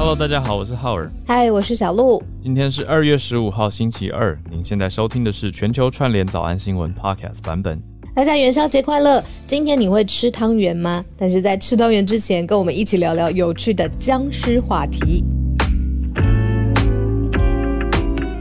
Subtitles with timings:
[0.00, 1.12] Hello，大家好，我是浩尔。
[1.26, 2.22] 嗨，我是小鹿。
[2.40, 4.34] 今天是二月十五号，星期二。
[4.50, 7.78] 您现在收听的是全球串联早安新闻 Podcast 版本。
[8.14, 9.22] 大家元宵节快乐！
[9.46, 11.04] 今天你会吃汤圆吗？
[11.18, 15.22] 但是在吃汤圆之前，跟我们一起聊聊有趣的僵尸话题。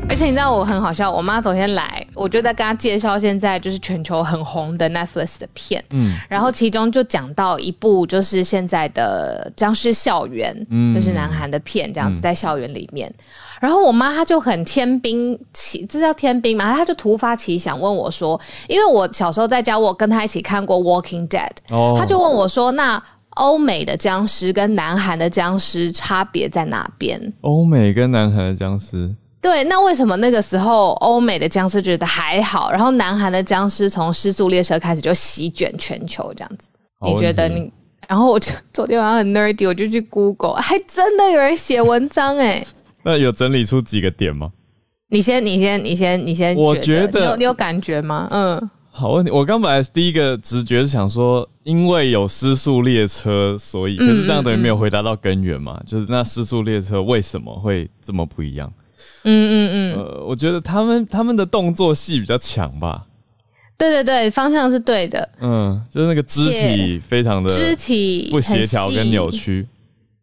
[0.08, 13.12] 而且你知道我很好笑，我妈昨天来，我就在跟他介绍现在就是全球很红的 Netflix 的片，嗯，然后其中就讲到一部就是现在的僵尸校园，嗯，就是南韩的片这样子在校园里面，
[13.62, 23.02] 然后我妈她就很天兵起，这叫天兵嘛，她就突发奇想问我说，因为我小时候在家，我跟她一起看过 Walking Dead，哦，她就问我说，那
[23.36, 27.32] 欧美的僵尸跟南韩的僵尸差别在哪边？
[27.42, 29.16] 欧美跟南韩的僵尸。
[29.42, 36.70] 对，那为什么那个时候欧美的僵尸觉得还好，然后南韩的僵尸从失速列车开始就席卷全球这样子？
[37.06, 37.72] 你觉得你？
[38.08, 42.66] 然后我就昨天晚上很 nerdy，我就去 Google，还真的有人写文章哎。
[43.06, 44.52] 那有整理出几个点吗？
[45.10, 46.56] 你先，你先，你先，你先。
[46.56, 48.28] 我觉得你有你有感觉吗？
[48.32, 49.32] 嗯，好问题。
[49.32, 55.80] 我刚本来第一个直觉是想说，因为有失速列车，所以可是这样等于没有回答到根源嘛？
[55.88, 58.72] 就是那失速列车为什么会这么不一样？
[59.24, 63.06] 嗯嗯嗯，呃，我觉得他们他们的动作戏比较强吧。
[63.78, 65.30] 对对对，方向是对的。
[65.40, 69.68] 嗯，就是那个肢体非常的肢体不协调跟扭曲。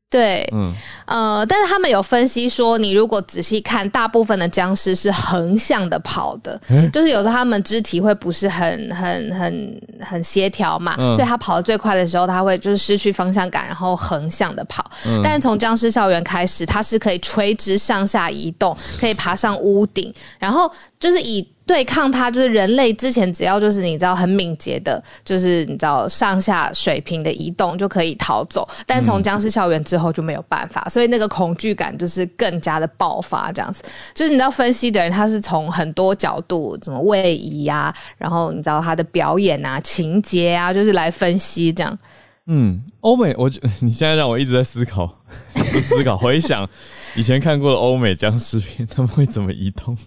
[0.08, 0.72] 对，嗯，
[1.06, 6.58] 呃，但是他们有分析说，你如果仔细看，大部分的僵尸是横向的跑的，
[6.92, 14.88] 就是有时候他们肢体会不是很、很、很、很协调嘛，所以他跑得最快的时候，他会就是失去方向感，然后横向的跑。
[15.24, 21.46] 但是从僵尸校园开始，它是可以垂直上下移动，可以爬上屋顶，然后就是以。
[21.66, 33.82] 对抗它就是人类之前只要就是你知道很敏捷的，就是你知道上下水平的移动就可以逃走，但从僵尸校园之后就没有办法，所以那个恐惧感就是更加的爆发这样子。
[34.14, 41.98] 就是你知道分析的人他是从很多角度，怎么位移啊，然后你知道他的表演啊、情节啊，就是来分析这样。
[42.46, 45.18] 嗯，欧美，我觉你现在让我一直在思考，
[45.82, 46.68] 思考回想
[47.16, 49.98] 以前看过的欧美僵尸片，他们会怎么移动？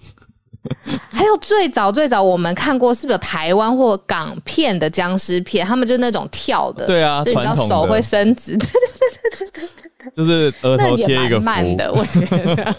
[1.11, 5.65] 还有最早最早我们看过是不是有台湾或港片的僵尸片？
[5.65, 9.69] 他们就是那种跳的，对啊，就你知道手会伸直，对对对对对
[10.15, 12.75] 就是额头贴一个慢的，我觉得。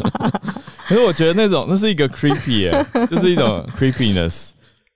[0.88, 2.70] 可是我觉得那种那是一个 creepy，
[3.08, 4.50] 就是一种 creepiness，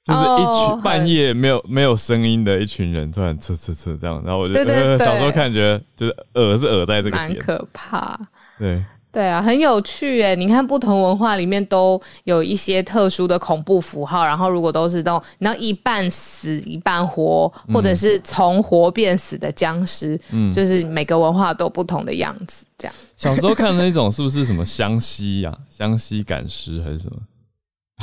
[0.05, 4.55] 就是一群半夜没有没有声音的一群人突然吃吃吃这样，然后我就
[4.99, 8.19] 小时候看觉得就是耳是耳在这个蛮可怕，
[8.59, 8.85] 对。
[9.11, 10.37] 对啊，很有趣诶！
[10.37, 22.95] 你看不同文化里面都有一些特殊的恐怖符号，然后如果都是都，然后一半死一半活，或者是从活变死的僵尸，嗯，就是每个文化都不同的样子，这样。
[23.17, 25.57] 小时候看的那种是不是什么湘西呀？
[25.71, 27.17] 湘西赶尸还是什么？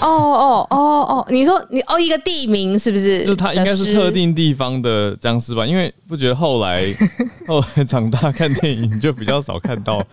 [0.02, 3.26] 哦哦哦哦，你说你哦一个地名是不是？
[3.26, 5.66] 就他应该是特定地方的僵尸吧？
[5.66, 6.84] 因为不觉得后来
[7.48, 10.06] 后来长大看电影就比较少看到。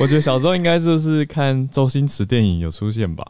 [0.00, 3.24] 我觉得小时候应该就是看周星驰电影有出现吧。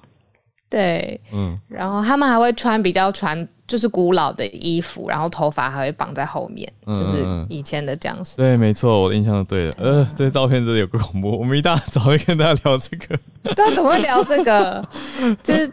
[0.69, 8.37] 对，嗯，然后他们还会穿比较传，就是古老的衣服，然后头发还会绑在后面，就是以前的僵尸。
[8.37, 9.73] 对，没错，我的印象是对了。
[9.79, 11.39] 呃，这些照片真的有个恐怖。
[11.39, 13.17] 我们一大早会跟大家聊这个。
[13.55, 14.89] 对，怎么会聊这个？
[15.43, 15.73] 就是。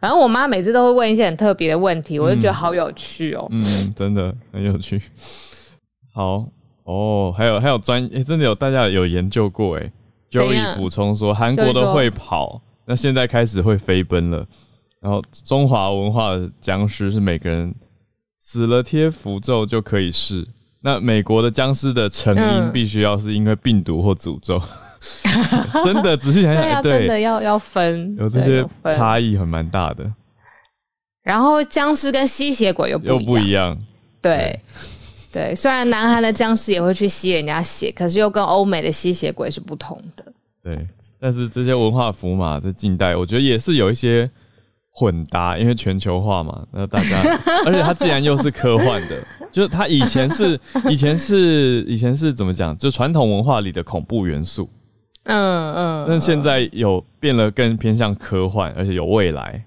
[0.00, 3.46] 反正我妈每次都会问一些很特别的问题，我就觉得好有趣哦。
[3.50, 5.00] 嗯，真的很有趣。
[6.12, 6.46] 好
[6.84, 9.92] 哦，还有还有专，哎，真的有大家有研究过哎。
[10.30, 14.46] Joey 补充说，韩国的会跑，那现在开始会飞奔了。
[15.00, 17.74] 然后中华文化的僵尸是每个人
[18.38, 20.46] 死了贴符咒就可以试。
[20.82, 24.60] 那美国的僵尸的成因必须要是因为病毒或诅咒。
[25.82, 30.04] 真的，仔细想想，对，真的要要分，有这些差异很蛮大的。
[31.22, 33.78] 然后僵尸跟吸血鬼又又不一样，
[34.22, 34.58] 对
[35.32, 35.54] 对。
[35.54, 40.24] 虽然南韩的僵尸也会去吸人家血，可是又跟欧美的吸血鬼是不同的。
[40.62, 40.86] 对，
[41.20, 44.28] 但是这些文化符码在近代，我觉得也是有一些
[44.90, 46.66] 混搭，因为全球化嘛。
[46.72, 47.22] 那大家，
[47.64, 49.22] 而且它既然又是科幻的，
[49.52, 50.58] 就是它以前是
[50.88, 52.76] 以前是以前是怎么讲？
[52.76, 54.68] 就传统文化里的恐怖元素。
[55.30, 59.64] 嗯嗯，但现在有变了，更偏向科幻，而且有未来，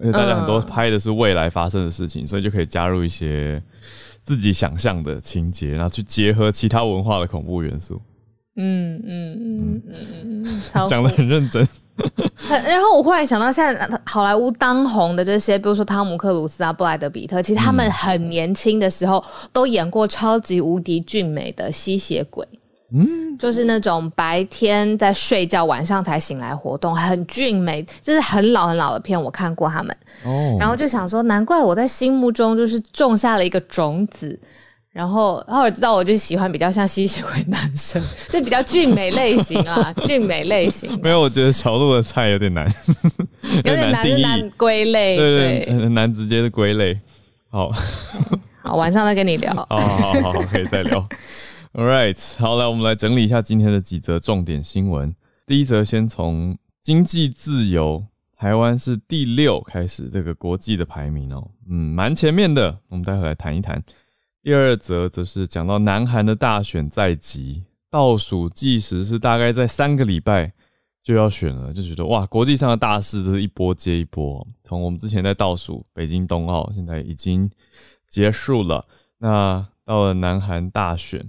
[0.00, 3.62] 而且大家很多拍的是未来发生的事情，所以就可以加入一些
[4.22, 8.00] 自己想象的情节，然后去结合其他文化的恐怖元素。
[8.56, 11.66] 嗯嗯嗯嗯嗯，讲的很认真。
[12.48, 22.46] 然后我忽然想到，现在好莱坞当红的这些，比如说汤姆克鲁斯啊、布莱德比特，其实他们很年轻的时候都演过超级无敌俊美的吸血鬼。
[22.94, 29.96] 嗯，就是那种白天在睡觉，晚上才醒来活动，很俊美，这是很老很老的片，我看过他们。
[30.24, 34.38] 哦，然后就想说，难怪我在心目中就是种下了一个种子。
[34.92, 40.96] 然后，然后我知道，我就喜欢比较像吸血鬼男生，就比较俊美类型啊， 俊美类型。
[41.02, 42.64] 没有，我觉得小鹿的菜有点难，
[43.64, 46.96] 有点难难归类，对对，难直接的归类。
[47.50, 47.72] 好，
[48.62, 49.52] 好，晚上再跟你聊。
[49.68, 51.04] 好好好，可以再聊。
[51.76, 55.12] All right，好，来我们来整理一下今天的几则重点新闻。
[55.44, 58.06] 第一则，先从经济自由，
[58.36, 62.78] 台湾是第六开始这个国际的排名哦，嗯，蛮前面的。
[62.86, 63.82] 我们待会来谈一谈。
[64.40, 70.52] 第二则则是讲到南韩的大选在即，倒数计时是大概在三个礼拜
[71.02, 74.46] 就要选了，就觉得哇，国际上的大事都是一波接一波。
[74.62, 77.50] 从我们之前在倒数北京冬奥，现在已经
[78.06, 78.86] 结束了，
[79.18, 81.28] 那到了南韩大选，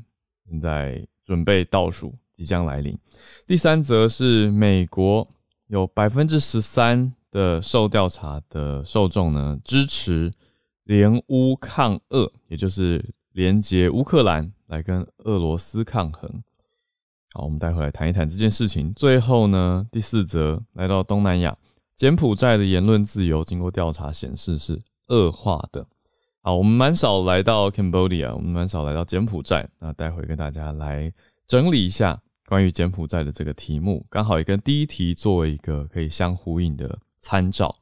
[0.49, 2.97] 现在准备倒数即将来临。
[3.45, 5.27] 第三则是美国
[5.67, 10.31] 有百分之十三的受调查的受众呢支持。
[10.85, 16.43] 联乌抗俄，也就是连接乌克兰来跟俄罗斯抗衡。
[17.33, 18.93] 好，我们待会来谈一谈这件事情。
[18.93, 21.57] 最后呢，第四则来到东南亚，
[21.95, 25.87] 柬埔寨的言论自由经过调查显示是恶化的。
[26.45, 29.67] 好，我们蛮少来到 Cambodia，我们蛮少来到柬埔寨。
[29.79, 31.11] 那待会跟大家来
[31.47, 37.75] 整理一下关于柬埔寨的这个题目，刚好也跟第一题作为一个可以相呼应的参照。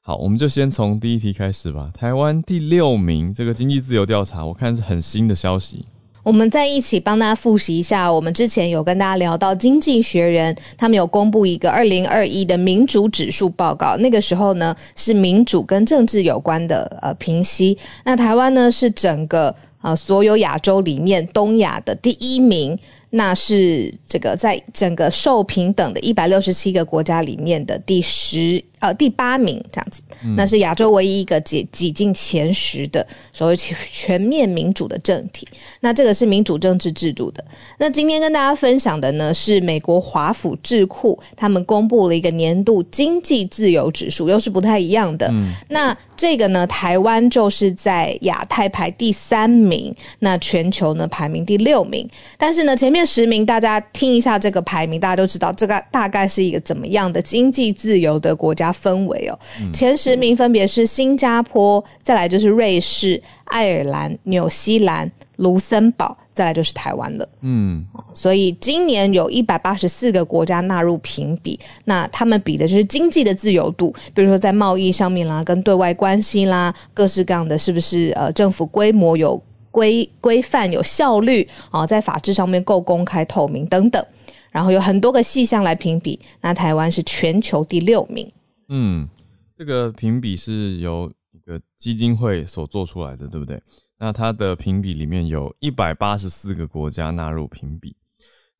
[0.00, 1.90] 好，我们就先从第一题开始吧。
[1.92, 5.84] 台湾第六名，这个经济自由调查，我看是很新的消息。
[6.22, 13.96] 我们再一起帮大家复习一下，我们之前有跟大家聊到《经济学人》，他们有公布一个二零二一的民主指数报告。
[13.96, 17.76] 那个时候呢，是民主跟政治有关的呃评析。
[18.04, 22.78] 那台湾呢，是整个呃所有亚洲里面东亚的第一名。
[23.12, 30.02] 那是这个在整个受平等的一百六十七个国家里面的第十呃第八名这样子，
[30.36, 35.46] 那是亚洲唯一一个挤挤进前十的所谓全全面民主的政体。
[35.80, 37.44] 那这个是民主政治制度的。
[37.78, 45.30] 那今天跟大家分享的呢是美国华府智库他们公布了一个年度经济自由指数，又是不太一样的。
[45.68, 53.00] 那这个呢，台湾就是在亚太排第三名，那全球呢排名第六名，但是呢前面。
[53.10, 59.38] 十名，大家听一下这个排名，大家都知道这个大概是一个怎么样的经济自由的国家氛围哦。
[59.72, 67.28] 前十名分别是新加坡，再来就是瑞士、爱尔兰、纽西兰、卢森堡，再来就是台湾了。
[67.40, 67.84] 嗯，
[68.14, 79.42] 所以今年有一百八十四个国家纳入评比，那他们比的就是经济的自由度，比如说在贸易上面啦，跟对外关系啦，各式各样的，是不是呃政府规模有。
[79.72, 84.04] 规规范有效率啊，在法制上面够公开透明等等，
[84.50, 86.18] 然后有很多个细项来评比。
[86.40, 88.28] 那台湾是全球第六名。
[88.72, 89.08] 嗯，
[89.56, 93.60] 这个评比是由一个基金会所做出来的，对不对？
[93.98, 97.96] 那它的评比里面有一百八十四个国家纳入评比。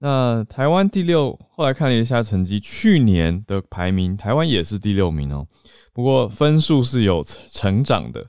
[0.01, 5.47] 那台湾第六，后来看了一下成绩，去年的排名台湾也是第六名哦。
[5.93, 8.27] 不过分数是有成长的。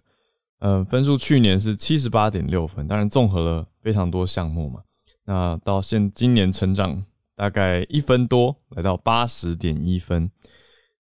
[0.59, 4.81] 呃，分数去年是七十八点六分，当然综合了非常多项目嘛。
[5.25, 7.03] 那到现今年成长
[7.35, 10.29] 大概一分多，来到八十点一分。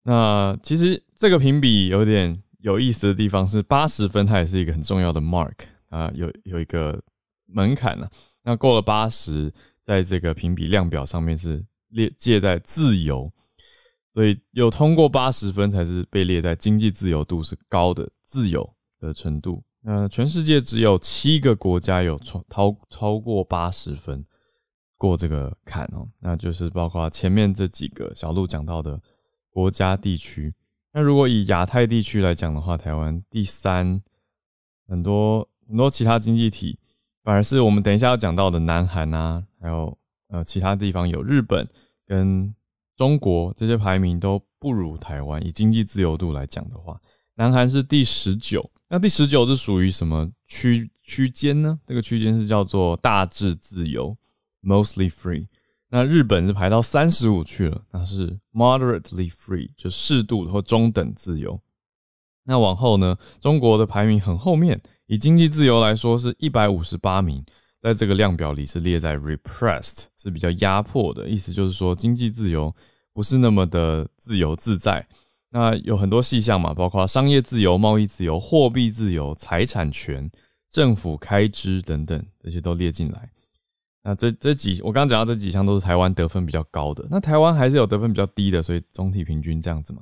[0.03, 5.55] 那其实这个评比有点有意思的地方是，八十分它也是一个很重要的 mark
[5.89, 7.01] 啊，有有一个
[7.45, 8.09] 门槛呢。
[8.43, 9.53] 那过了八十，
[9.85, 13.31] 在这个评比量表上面是列借在自由，
[14.11, 18.75] 所以有通过八十分才是被列在经济自由度是高的自由。
[19.01, 24.25] 的程度，那全世界只有七个国家有超超超过八十分
[24.97, 29.01] 过这个坎哦，那就是包括前面这几个小路讲到的
[29.51, 30.53] 国家地区。
[30.93, 34.01] 那如果以亚太地区来讲的话，台湾第三，
[34.87, 36.79] 很多很多其他经济体
[37.23, 39.97] 反而是我们等一下要讲到的南韩啊，还有
[40.29, 41.67] 呃其他地方有日本
[42.05, 42.53] 跟
[42.95, 45.45] 中国这些排名都不如台湾。
[45.45, 46.99] 以经济自由度来讲的话，
[47.35, 48.69] 南韩是第十九。
[48.87, 51.79] 那第十九是属于什么区区间呢？
[51.85, 54.17] 这个区间是叫做大致自由
[54.63, 55.47] （mostly free）。
[55.91, 61.59] 那日本是排到三十五去了，那是 moderately free，就适度或中等自由。
[62.43, 63.17] 那往后呢？
[63.39, 67.43] 中国的排名很后面，以经济自由来说是一百五十八名，
[67.81, 72.75] 在这个量表里是列在 repressed，是比较压迫的意思，就是说经济自由
[73.13, 75.07] 不是那么的自由自在。
[75.51, 80.29] 那有很多细项嘛，包括商业自由、贸易自由、货币自由、财产权、
[80.71, 83.31] 政府开支等等，这些都列进来。
[84.01, 90.01] 那这这几我刚刚讲到这几项都是台湾得分比较高的，那台湾还是有得分比较低的，所以总体平均这样子嘛。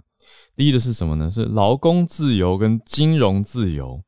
[0.56, 1.32] 低的是什么呢？
[1.32, 4.04] 是劳工自由跟金融自由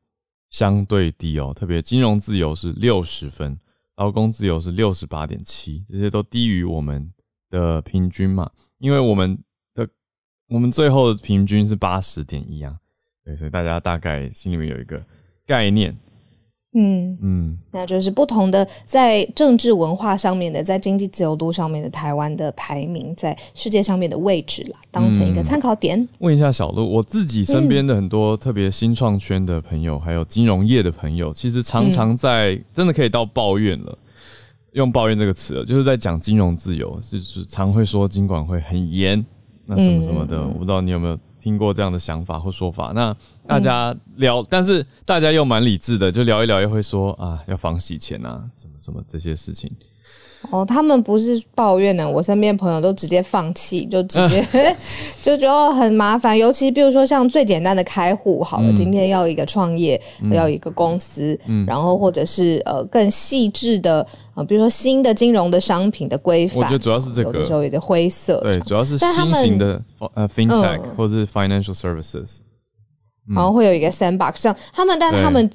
[0.48, 3.58] 相对低哦，特别金融自由是六十分，
[3.96, 7.12] 劳工自由是六十八点七，这些都低于我们
[7.48, 9.36] 的平均嘛，因为我们
[9.74, 9.88] 的
[10.48, 12.78] 我们最后的平均是八十点一啊，
[13.24, 15.04] 对，所以大家大概心里面有一个
[15.46, 15.96] 概念。
[16.74, 17.18] 嗯。
[17.22, 26.08] 嗯，那就是不同的在政治文化上面的，在经济自由度上面的台湾的排名，在世界上面的位置啦，当成一个参考点。
[26.18, 33.98] 问一下小鹿，我自己身边的很多特别新创圈的朋友，还有金融业的朋友，其实常常在真的可以到抱怨了，
[34.72, 39.24] 用抱怨这个词了，就是在讲金融自由，就是常会说金管会很严，
[39.66, 41.18] 那什么什么的，我不知道你有没有。
[41.40, 43.16] 听过这样的想法或说法，那
[43.46, 49.70] 大家聊，但是大家又蛮理智的，就聊一聊，又会说啊，要防洗钱啊，什么什么这些事情。
[50.50, 54.74] 哦，他们不是抱怨呢，我身边朋友都直接放弃， 就直接
[55.22, 56.36] 就觉得很麻烦。
[56.36, 60.00] 尤其比如说像最简单的开户，好了，今天要一个创业，
[60.32, 69.80] 要一个公司，然后或者是呃更细致的呃，比如说新的金融的商品的规范，我觉得主要是这个，有点灰色，对，主要是新型的
[70.14, 72.38] 呃 fintech 或者是 financial services，
[73.28, 75.50] 然后会有一个 sandbox，像他们，但他们。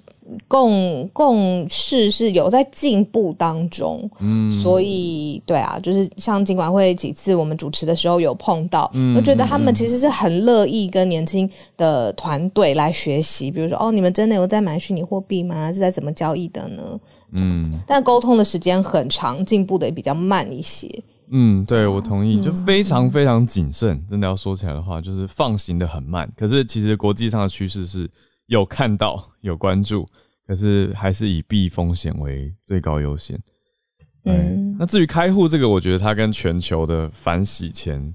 [0.48, 15.72] 共共事是有在进步当中，嗯，所以对啊，就是像尽管会几次我们主持的时候有碰到，我觉得他们其实是很乐意跟年轻的团队来学习，比如说哦，你们真的有在买虚拟货币吗？
[15.72, 17.00] 是在怎么交易的呢？
[17.34, 20.89] 嗯，但沟通的时间很长，进步的也比较慢一些。
[21.29, 24.03] 嗯，对，我同意，就非常非常谨慎。
[24.10, 26.32] 真的要说起来的话，就是放行的很慢。
[26.36, 28.10] 可是其实国际上的趋势是。
[28.48, 30.08] 有看到有关注，
[30.46, 33.40] 可是还是以避风险为最高优先。
[34.25, 38.14] 嗯，那至于开户这个，我觉得它跟全球的反洗钱，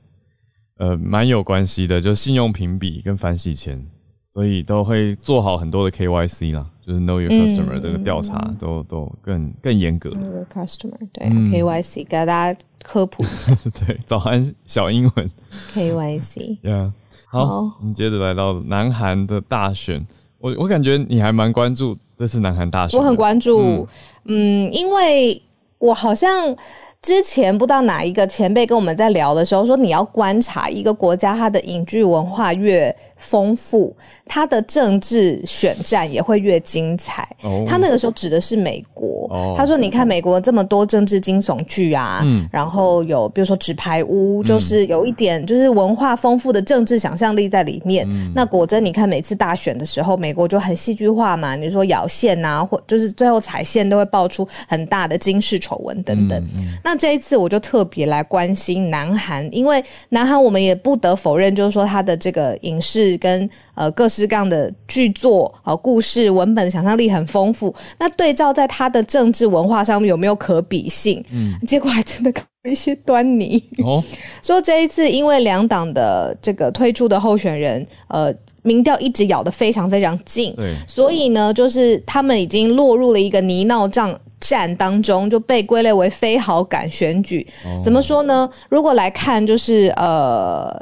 [0.78, 3.84] 呃，蛮有关系的，就信用评比跟反洗钱，
[4.28, 10.10] 所以都会做好很多的 KYC 啦，就是 Know Your Customer 这个调查都都更更严格。
[10.10, 13.54] Know Your Customer 对 KYC 给大家科普一下。
[13.86, 15.30] 对，早安小英文
[15.72, 16.60] KYC。
[16.62, 16.92] Yeah，
[17.26, 20.06] 好，我们接着来到南韩的大选。
[20.40, 23.86] 我我感觉你还蛮关注这次南韩大选，我很关注，
[24.24, 25.40] 嗯，因为
[25.78, 26.56] 我好像。
[27.02, 37.26] 之前不知道哪一个前辈跟我们在聊的时候说，你要观察一个国家它的影剧文化越丰富，它的政治选战也会越精彩。
[37.66, 48.06] 他那个时候指的是美国，他说：“你看美国这么多政治惊悚剧啊，然后有比如说《纸牌屋》，就是有一点就是文化丰富的政治想象力在里面。
[48.34, 56.46] 那果真你看每次大选的时候，美国就很戏剧化嘛，你说咬线啊，或就是最后踩线都会爆出很大的惊世丑闻等等。
[56.84, 67.72] 那那这一次我就特别来关心南韩，因为南韩我们也不得否认，就是说它的这个影视跟呃各式各样的剧作啊、故事文本想象力很丰富。
[67.96, 71.24] 那对照在它的政治文化上面有没有可比性？
[71.32, 72.32] 嗯，结果还真的
[72.64, 73.62] 有一些端倪。
[73.84, 74.02] 哦，
[74.42, 84.18] 说这一次因为两党的这个推出的候选人，呃，民调一直咬得非常非常近，对，所以呢，就是他们已经落入了一个泥淖战。
[84.40, 87.46] 战当中就被归类为非好感选举，
[87.84, 88.48] 怎么说呢？
[88.70, 90.74] 如果来看，就是呃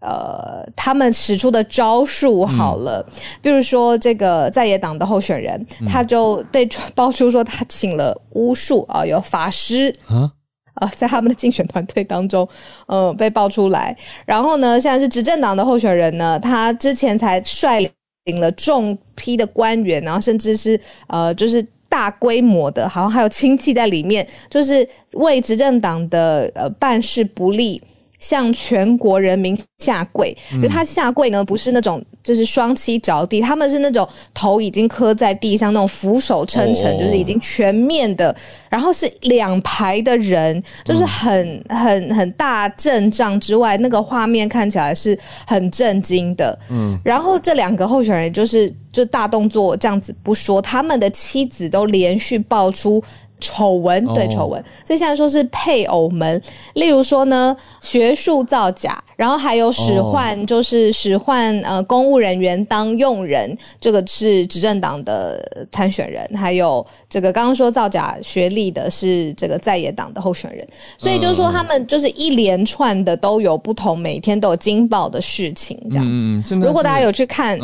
[0.00, 3.04] 呃，他们使出的招数好了，
[3.42, 10.32] 比如说这个在野党的候选人，他就被爆出说他请了巫术啊，有法师啊
[10.74, 12.48] 啊， 在他们的竞选团队当中，
[12.86, 13.94] 呃，被爆出来。
[14.24, 17.78] 然后呢，现在是执政党的候选人呢，他之前才率
[18.24, 21.64] 领了重批的官员，然后甚至是呃，就是。
[21.92, 27.82] 大规模的，好像还有亲戚在里面，就是为执政党的呃办事不利。
[28.22, 38.34] 向全国人民下跪，可他下跪呢，不是那种就是双膝着地，他们是那种头已经磕在地上，那种俯首称臣，就是已经全面的，
[38.70, 46.56] 然后是两排的人，就是很很很大阵仗之外，那个画面看起来是很震惊的。
[46.70, 53.02] 嗯，然后这两个候选人就是就大动作这样子不说，他们的妻子都连续爆出。
[53.42, 56.40] 丑闻对丑闻，所以现在说是配偶们，
[56.74, 76.54] 例如说呢，学术造假，然后还有使唤，就是使唤呃公务人员当佣人，这个是执政党的参选人，还有这个刚刚说造假学历的是这个在野党的候选人，所以就是说他们就是一连串的都有不同，每天都有惊爆的事情这样子。
[76.54, 77.58] 如果大家有去看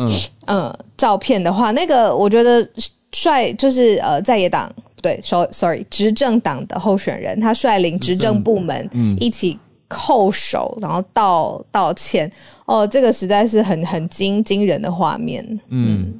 [0.47, 0.71] 嗯。
[0.99, 2.67] 照片的话，那个我觉得
[3.13, 4.69] 帅就是呃在野党。
[4.99, 5.17] 不对
[5.51, 12.29] ，sorry，执政党的候选人，他率领执政部门一起叩首，然后道道歉。
[12.65, 15.59] 哦，这个实在是很很惊惊人的画面。
[15.69, 16.19] 嗯，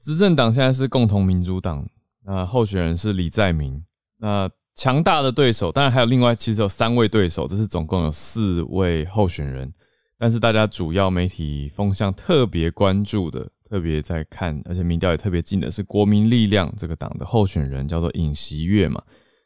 [0.00, 1.84] 执政党现在是共同民主党，
[2.24, 3.82] 那候选人是李在明。
[4.20, 9.72] 那强大的对手，当然还有另外其实有三位对手，这是总共有四位候选人。
[10.16, 13.50] 但是大家主要媒体风向特别关注的。
[13.72, 19.02] 特别在看，而且民调也特别近的是国民力量这个党的候选人叫做尹锡悦嘛，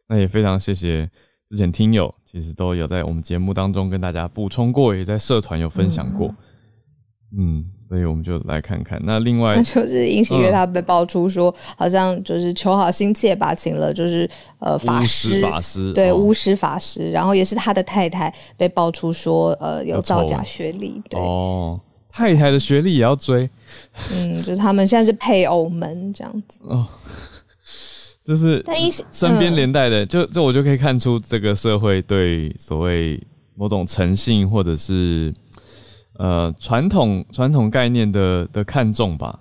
[0.08, 1.08] 那也非常谢谢
[1.48, 6.34] 之前听友，其实都有在我们节目当中跟大家补充过，也在社团有分享过，
[7.38, 9.00] 嗯，所以我们就来看看。
[9.04, 14.28] 那另外就是尹锡悦他被爆出说，好像就是求好心切吧，请了就是
[14.58, 21.20] 呃法师法师对巫师法师，然后也是他的太太被爆出说呃有造假学历，对。
[21.20, 21.80] 哦。
[22.16, 23.46] 太太的学历也要追，
[24.10, 26.58] 嗯，就是他们现在是配偶们这样子。
[26.62, 26.88] 哦，
[28.24, 28.64] 就是
[29.12, 33.22] 身边连带的，就这我就可以看出这个社会对所谓
[33.54, 35.34] 某种诚信或者是
[36.14, 39.38] 呃传统传统概念的的看重吧，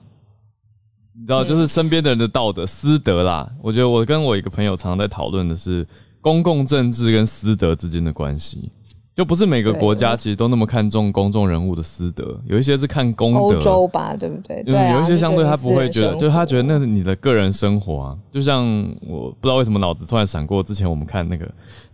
[1.13, 3.49] 你知道，就是身边的人的道德私德啦。
[3.63, 5.87] 我觉得我跟我一个朋友常常在讨论的是
[6.19, 8.69] 公共政治跟私德之间的关系。
[9.15, 13.39] 就不是每个国家其实都那么看重公众人物的私德，有一些是看公德。
[13.39, 14.61] 欧洲吧，对不对？
[14.63, 18.17] 对，有一些相对他不会觉得，就是他觉得那是你的个人生活啊。
[18.29, 18.65] 就像
[19.07, 21.49] 我不知道为什么脑子突然闪过之前我们看那个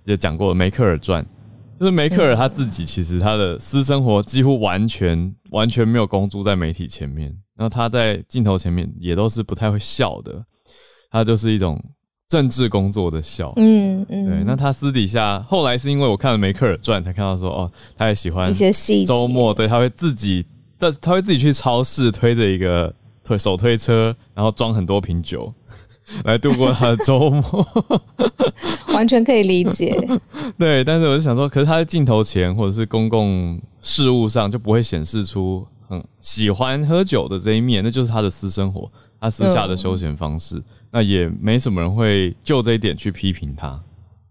[0.05, 1.23] 也讲过梅克尔传，
[1.79, 10.43] 就是梅克尔他自己其实他的私生活几乎完全完全没有公诸在媒体前面，然后他在镜头前面也都是不太会笑的，
[11.11, 11.79] 他就是一种。
[12.31, 20.45] 政治工作的笑，嗯嗯，对，那他私底下后来是因为我看了梅克尔传才看到说，哦，他也喜欢一些细周末，对，他会自己，
[20.79, 25.53] 但他会自己去超市推着一个推手推车，然后装很多瓶酒
[26.23, 27.67] 来度过他的周末，
[28.95, 29.93] 完全可以理解。
[30.57, 40.63] 对，但是我就想说，可是他在镜头前或者是公共事务上就不会显示出很喜欢喝酒的这一面，那就是他的私生活，他私下的休闲方式。
[40.93, 43.81] 那也没什么人会就这一点去批评他，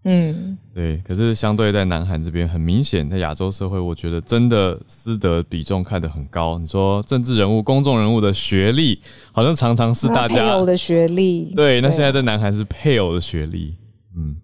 [0.04, 0.98] 嗯，对。
[0.98, 6.58] 可是相对在南韩这边，很明显，在亚洲社会，我觉得真的私德比重看得很高。
[6.58, 9.00] 你说政治人物、公众人物的学历，
[9.32, 11.52] 好像常常是大家配偶的学历。
[11.56, 13.74] 对，那现在在南韩是配偶的学历。
[14.14, 14.36] 嗯，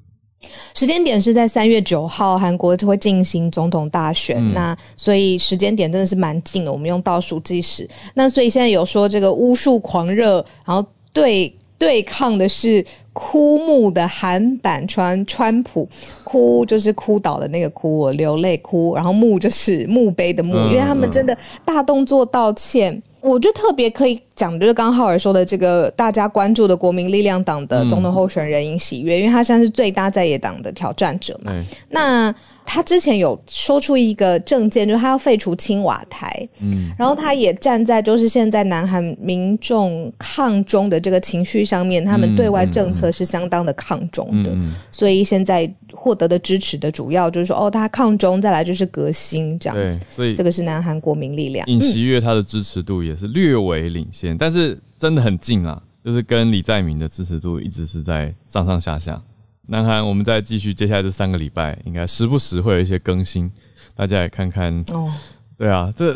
[0.74, 6.72] 时间点是在三月九号，韩国会进行总统大选，那所以时间点真的是蛮近的。
[6.72, 11.54] 我们用倒数计时，那所以现在有说这个巫术狂热，然后对。
[11.78, 15.88] 对抗的是枯木的韩版川川普，
[16.24, 23.02] 哭就是哭倒的那个哭，流泪哭，然后墓就是墓碑的墓，因为他们真的大动作道歉。
[23.22, 31.52] 我就特别可以讲，就是刚浩尔说的这个大家关注的国民力量党的总统候选人尹喜悦，因为他现在是最大在野党的挑战者嘛。
[31.88, 32.32] 那
[32.66, 36.28] 他之前有说出一个政见，就是他要废除青瓦台，
[36.60, 44.52] 嗯，然后他也站在就是现在南韩民众抗中的这个情绪上面，他们对外政策是相当的抗中的，
[44.90, 51.66] 所以现在获得的支持的主要就是说，哦，他抗中，再来就是革新这样子，所以这个是南韩国民力量。
[51.68, 59.22] 尹锡悦他的支持度也是略微领先，但是真的很近啊，就是跟李在明的支持度一直是在上上下下。
[59.68, 63.50] 南韩，我们再继续，接下来这三个礼拜，应该时不时会有一些更新，
[63.96, 64.72] 大家也看看。
[64.92, 65.12] 哦，
[65.58, 66.14] 对啊，这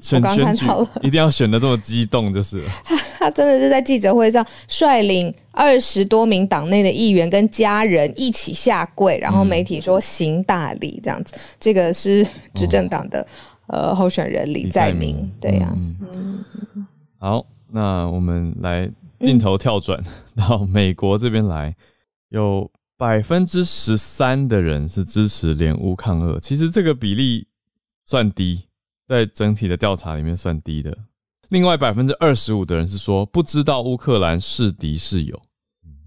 [0.00, 0.64] 选选举
[1.02, 2.62] 一定要选的这么激动，就是
[3.18, 11.34] 他真的是在记者会上率领二十多名党内的议员跟家人一起下跪，然后媒体说行大礼这样子。
[11.58, 13.26] 这个是执政党的
[13.66, 15.68] 呃候选人李在明，对呀。
[15.74, 16.44] 嗯，
[17.18, 18.88] 好，那我们来
[19.18, 20.00] 镜头跳转
[20.36, 21.74] 到美国这边来。
[22.30, 27.46] 有百分之十三的人是支持联乌抗俄，其实这个比例
[28.04, 28.64] 算低，
[29.06, 30.96] 在整体的调查里面算低的。
[31.48, 35.40] 另外百分之二十五的人是说不知道乌克兰是敌是友。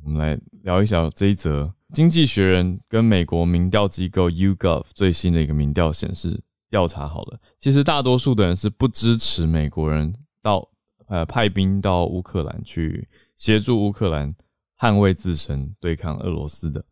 [0.03, 10.67] 我们来聊一下这一则《经济学人》跟美国民调机构 YouGov 最新的一个民调显示调查好了，其实大多数的人是不支持美国人到
[11.07, 14.35] 呃派兵到乌克兰去协助乌克兰。
[14.81, 16.83] 捍卫自身，对抗俄罗斯的，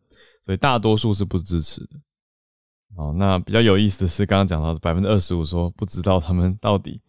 [0.44, 1.96] 所以大多数是不支持的。
[2.94, 7.00] 哦，那比较有意思的是，刚刚讲到的百分之二十五说不知道他们到底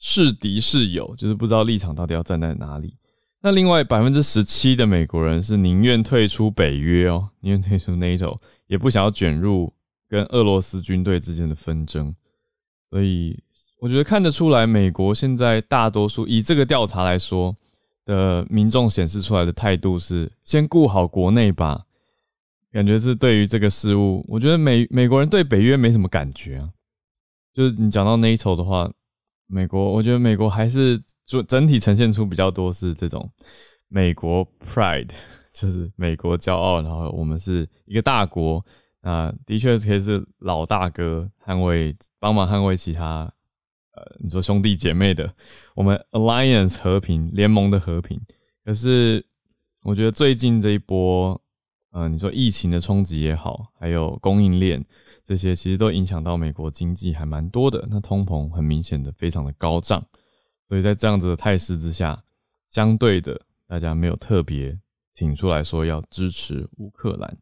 [0.00, 2.96] 是敌是友，就是不知道立场到底要站在哪里。
[3.40, 9.72] 那另外百分之十七的美国人是宁愿退出北约哦，宁愿退出 NATO，也不想要卷入
[10.08, 12.12] 跟俄罗斯军队之间的纷争。
[12.88, 13.40] 所以
[13.78, 17.54] 我觉得看得出来，美国现在大多数以这个调查来说。
[18.10, 21.84] 的民众显示出来的态度是先顾好国内吧，
[22.72, 26.68] 感觉是对于这个事物，我觉得美美国人对北约没什么感觉啊。
[27.54, 28.90] 就是你讲到 NATO 的话，
[29.46, 33.30] 美国我觉得美国还是整整体呈现出比较多是这种
[33.86, 35.10] 美国 pride，
[35.52, 38.64] 就是美国骄傲，然后我们是一个大国，
[39.02, 43.32] 那的确可以是老大哥捍卫帮忙捍卫其他。
[44.18, 45.34] 你说兄弟姐妹的，
[45.74, 48.20] 我们 alliance 和平联盟的和平，
[48.64, 49.24] 可是
[49.82, 51.40] 我觉得最近这一波，
[51.90, 54.84] 呃，你说疫情的冲击也好，还有供应链
[55.24, 57.86] 这些，其实都影响到美国经济还蛮多的。
[57.90, 60.04] 那通膨很明显的非常的高涨，
[60.66, 62.22] 所以在这样子的态势之下，
[62.68, 64.78] 相对的大家没有特别
[65.14, 67.38] 挺出来说要支持乌克兰。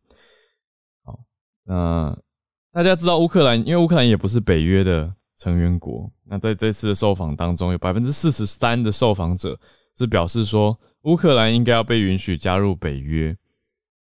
[1.03, 1.21] 好，
[1.65, 2.17] 那
[2.73, 5.15] 大家知道乌克兰，因为乌克兰也不是北约的。
[5.39, 9.59] 成员国，那在这次的受访当中，有百分之四十三的受访者
[9.97, 13.37] 是表示说，乌克兰应该要被允许加入北约。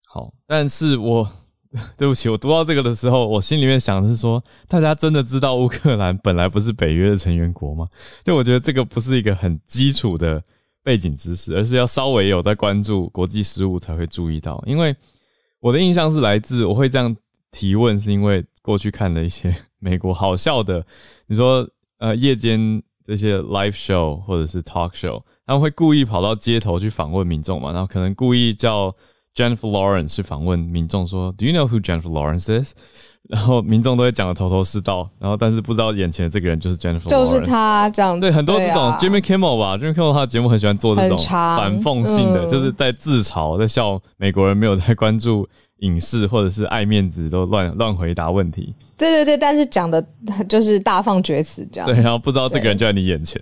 [0.06, 1.28] 好，但是我
[1.98, 7.84] 对不起，我读到这个的时候，我心里面想的是说，大家真的知道乌克兰本来不是北约的成员国吗？
[8.22, 10.40] 就我觉得这个不是一个很基础的
[10.84, 14.62] 背景知识，而是要稍微有在关注国际事务才会注意到。
[14.66, 14.94] 因为
[15.58, 17.16] 我的印象是来自我会这样
[17.50, 19.52] 提问，是因为过去看了一些
[19.84, 20.82] 美国好笑的。
[21.26, 21.68] 你说，
[21.98, 27.70] 呃，夜间这些 live show 或者是 talk show，他们会故意跑到街头去访问民众嘛？
[27.70, 28.94] 然后可能故意叫
[29.34, 32.72] Jennifer Lawrence 去访问民众，说 Do you know who Jennifer Lawrence is？
[33.28, 38.18] 然后民众都会讲的头头是道，然后但是不知道眼前的这个人就是 Jennifer，就是他这样。
[38.18, 45.46] 对，很多这种 Jimmy Kimmel 吧，Jimmy Kimmel 他的节目很喜欢做这种反讽性的，就是在自嘲，在笑美国人没有在关注。
[45.78, 48.72] 影视或者是爱面子都乱乱回答问题，
[49.04, 50.04] 对对对，但是讲的
[50.48, 51.86] 就是大放厥词这样。
[51.86, 53.40] 对，然后不知道这个人就在你眼前。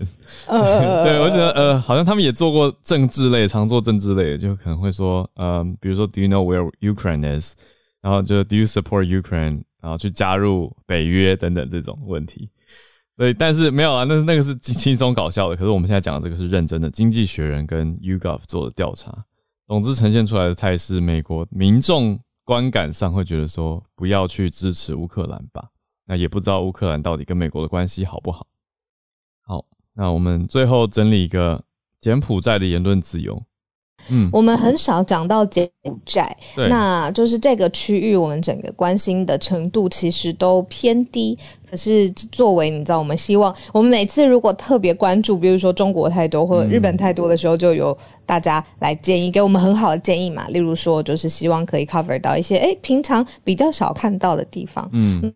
[0.48, 7.54] 对， 我觉得呃，好像他们也做过政治类，常做政治类，就可能会说，呃，比如说，Do you know where Ukraine is？
[8.00, 9.62] 然后就 Do you support Ukraine？
[9.80, 12.50] 然后去加入北约等等这种问题。
[13.16, 15.56] 对，但是没有啊，那那个是轻松搞笑的。
[15.56, 19.12] 可是我们现在讲的这个是认真的，《经济学人》跟 YouGov 做的调查，
[19.66, 22.18] 总之呈现出来的态势，美国民众。
[22.44, 25.70] 观感上会觉得说不要去支持乌克兰吧，
[26.06, 28.46] 那也不知道乌克兰到底跟美国的关系好不好。
[29.42, 31.64] 好，那我们最后整理一个
[32.00, 33.44] 柬埔寨的言论自由。
[34.08, 36.36] 嗯，我们很少讲到柬埔寨，
[36.68, 41.38] 那就是这个区域，我们整个关心的程度其实都偏低。
[41.70, 50.46] 可是作为你知道，我们希望我们每次如果特别关注，比如说中国太多或者日本太多的时候，就有大家来建议给我们很好的建议嘛。
[50.48, 54.86] 例如说，就是希望可以 cover 到一些哎平常比较少看到的地方。
[54.92, 55.32] 嗯，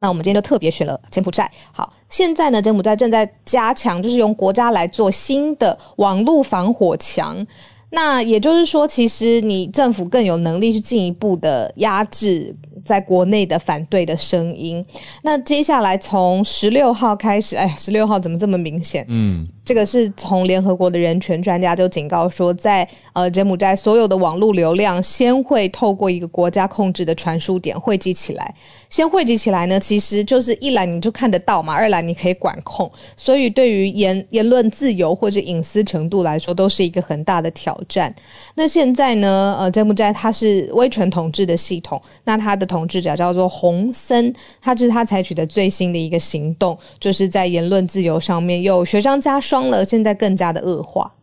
[0.00, 1.48] 那我们今天就特别选了柬埔寨。
[1.70, 7.46] 好，现在呢，柬埔寨正在加强，就是用国家来做新的网络防火墙。
[7.94, 14.84] 那也就是说，其实你政府更有能力去进一步的压制在国内的反对的声音。
[15.22, 19.04] 那接下来从十六号开始，哎，十六号怎么这么明显？
[19.08, 19.46] 嗯。
[19.64, 28.54] 这个是从联合国的人权专家就警告说，在呃柬埔寨所有的网络流量先会透过一个国家控制的传输点汇集起来，
[28.90, 38.14] 先汇集起来呢，其实就是一来你就看得到嘛，二来你可以管控，所以对于言言论自由或者隐私程度来说，都是一个很大的挑战。
[38.54, 49.70] 那现在呢，呃柬埔寨它是威权统治的系统，那它的统治者叫做洪森，他是他采取的最新的一个行动，就是在言论自由上面又雪上加霜。
[49.70, 51.14] 了，现在更加的恶化。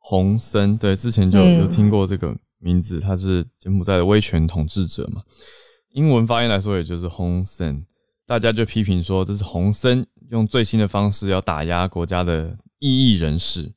[0.00, 5.22] 洪森，对，之前就有听过这个名字，他是柬埔寨的威权统治者嘛。
[5.92, 7.86] 英文发音来说，也就是洪森。
[8.26, 13.70] 大家就批评说，这是洪森用最新的方式要打压国家的异议人士。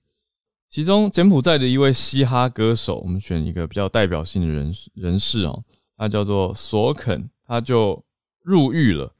[0.70, 5.64] 其中，柬埔寨的一位嘻哈歌手，我们选一个比较代表性的人人士哦，
[5.98, 8.04] 他叫做索肯，他就
[8.42, 9.12] 入狱了。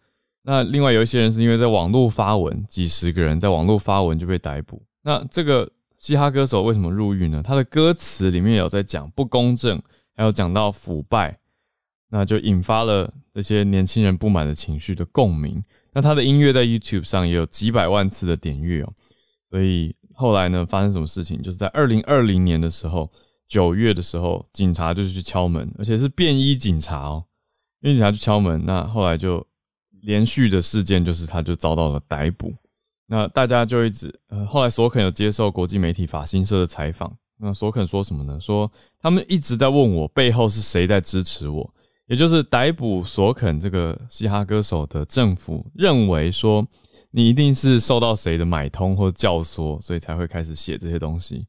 [0.44, 4.82] 那另外有一些人是因为在网络发文，几十个人在网络发文就被逮捕。
[5.02, 7.42] 那这个嘻哈歌手为什么入狱呢？
[7.44, 9.82] 他的歌词里面有在讲不公正，
[10.16, 11.40] 还有讲到腐败，
[12.10, 15.64] 那就引发了这些年轻人不满的情绪的共鸣。
[15.94, 18.94] 那他的音乐在 YouTube 上也有几百万次的点阅哦。
[19.50, 21.42] 所以后来呢，发生什么事情？
[21.42, 23.10] 就是在二零二零年的时候，
[23.48, 27.26] 九月的时候，警察就是去敲门，而且是便衣警察哦，
[27.82, 28.64] 便衣警察去敲门。
[28.66, 29.46] 那后来就。
[30.02, 32.54] 连续的事件就是，他就遭到了逮捕。
[33.08, 37.12] 那大家就一直，呃，后来索肯有接受国际媒体法新社的采访。
[37.40, 38.40] 那索肯说什么呢？
[38.40, 41.68] 说他们一直在问我背后是谁在支持我，
[42.06, 46.64] 也就是逮捕索肯这个嘻哈歌手的政府认为说
[47.10, 51.48] 你一定是受到谁的买通或教唆，所以才会开始写这些东西。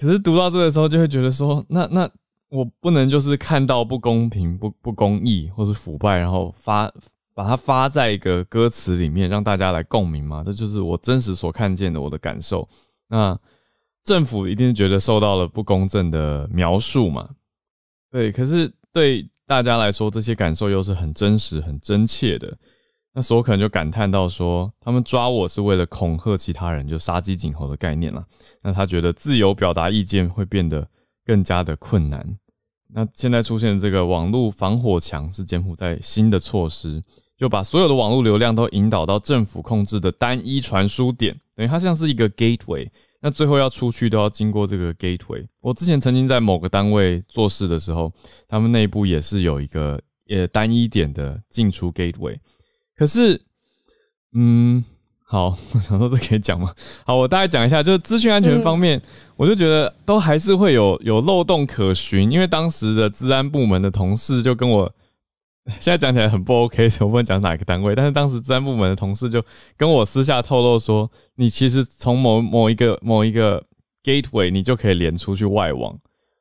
[0.00, 2.10] 可是读到这个时候，就会觉得说，那那
[2.48, 6.90] 我不能就是看到不公平、不不公义或是腐败，然后发
[7.34, 10.42] 把它发在一个歌词里面，让大家来共鸣吗？
[10.42, 12.66] 这就是我真实所看见的我的感受。
[13.08, 13.38] 那
[14.02, 17.28] 政府一定觉得受到了不公正的描述嘛？
[18.10, 22.56] 对，可是对大家来说，这些感受又是很真实、很真切的。
[23.12, 28.24] 那所可能就感叹到说，他们抓我是为了恐吓其他人，就杀鸡儆猴的概念了。
[28.62, 30.88] 那他觉得自由表达意见会变得
[31.24, 32.38] 更加的困难。
[32.92, 37.02] 那现在出现的这个网络防火墙是柬埔寨新的措施，
[37.36, 42.88] 就把所有的网络流量都引导到政府控制的单一传输点，等于它像是一个 gateway。
[43.20, 45.46] 那最后要出去都要经过这个 gateway。
[45.60, 48.12] 我之前曾经在某个单位做事的时候，
[48.48, 52.38] 他们内部也是有一个呃单一点的进出 gateway。
[53.00, 53.40] 可是，
[54.34, 54.84] 嗯，
[55.24, 56.74] 好， 我想说这可以讲吗？
[57.06, 59.00] 好，我大概讲一下，就是资讯安全方面，
[59.36, 64.92] 我就觉得都还是会有有漏洞可循，因为当时的治安部门的同事就跟我，
[65.80, 69.42] 现在讲起来很不 OK，我不能讲哪个单位，但是当时治安部门的同事就
[69.78, 73.64] 跟我私下透露说，你其实从某某一个某一个
[74.04, 75.98] gateway，你就可以连出去外网，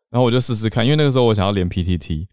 [0.10, 2.28] 然后我就试试看，因为那个时候我想要连 PTT。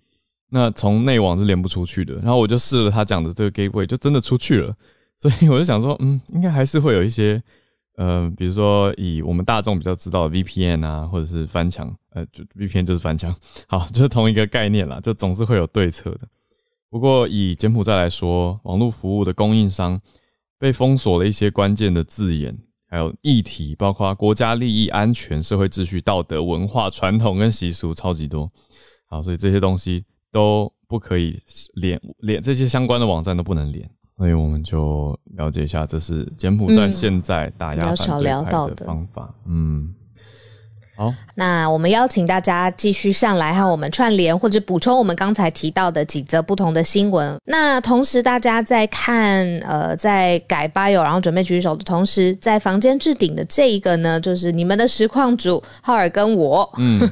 [0.49, 4.75] 那从内网是连不出去的，然后我就试了他讲的这个 gateway，就真的出去了。
[5.19, 7.43] 所以我就想说，嗯，应该还是会有一些，
[7.97, 13.35] 呃，比如说以我们大众比较知道的 VPN 啊，或者是翻墙，呃，就 VPN 就是翻墙，
[13.67, 16.29] 好，就是同一个概念啦，就总是会有对策的。
[16.91, 20.01] 不过以柬埔寨来说，网络服务的供应商
[20.59, 22.57] 被封锁了一些关键的字眼，
[22.89, 28.51] 还有议题，包括国家利益、安全、社会秩序、道德、文化、传统跟习俗，超级多。
[29.09, 30.05] 好，所以这些东西。
[30.37, 31.42] 都不可以
[31.77, 39.35] 连连这些相关的网站都不能连，所以我们就了解一下，这是柬埔寨现在打压反对派的方法。
[39.46, 39.94] 嗯。
[40.97, 47.39] 好，那我们邀请大家继续上来和我们串联，或者补充我们刚才提到的几则不同的新闻。
[47.45, 57.07] 那同时，大家在看呃，在改 bio，然后准备举手的同时，在房间置顶的这一个呢，就是你们的实况主浩尔跟我，嗯，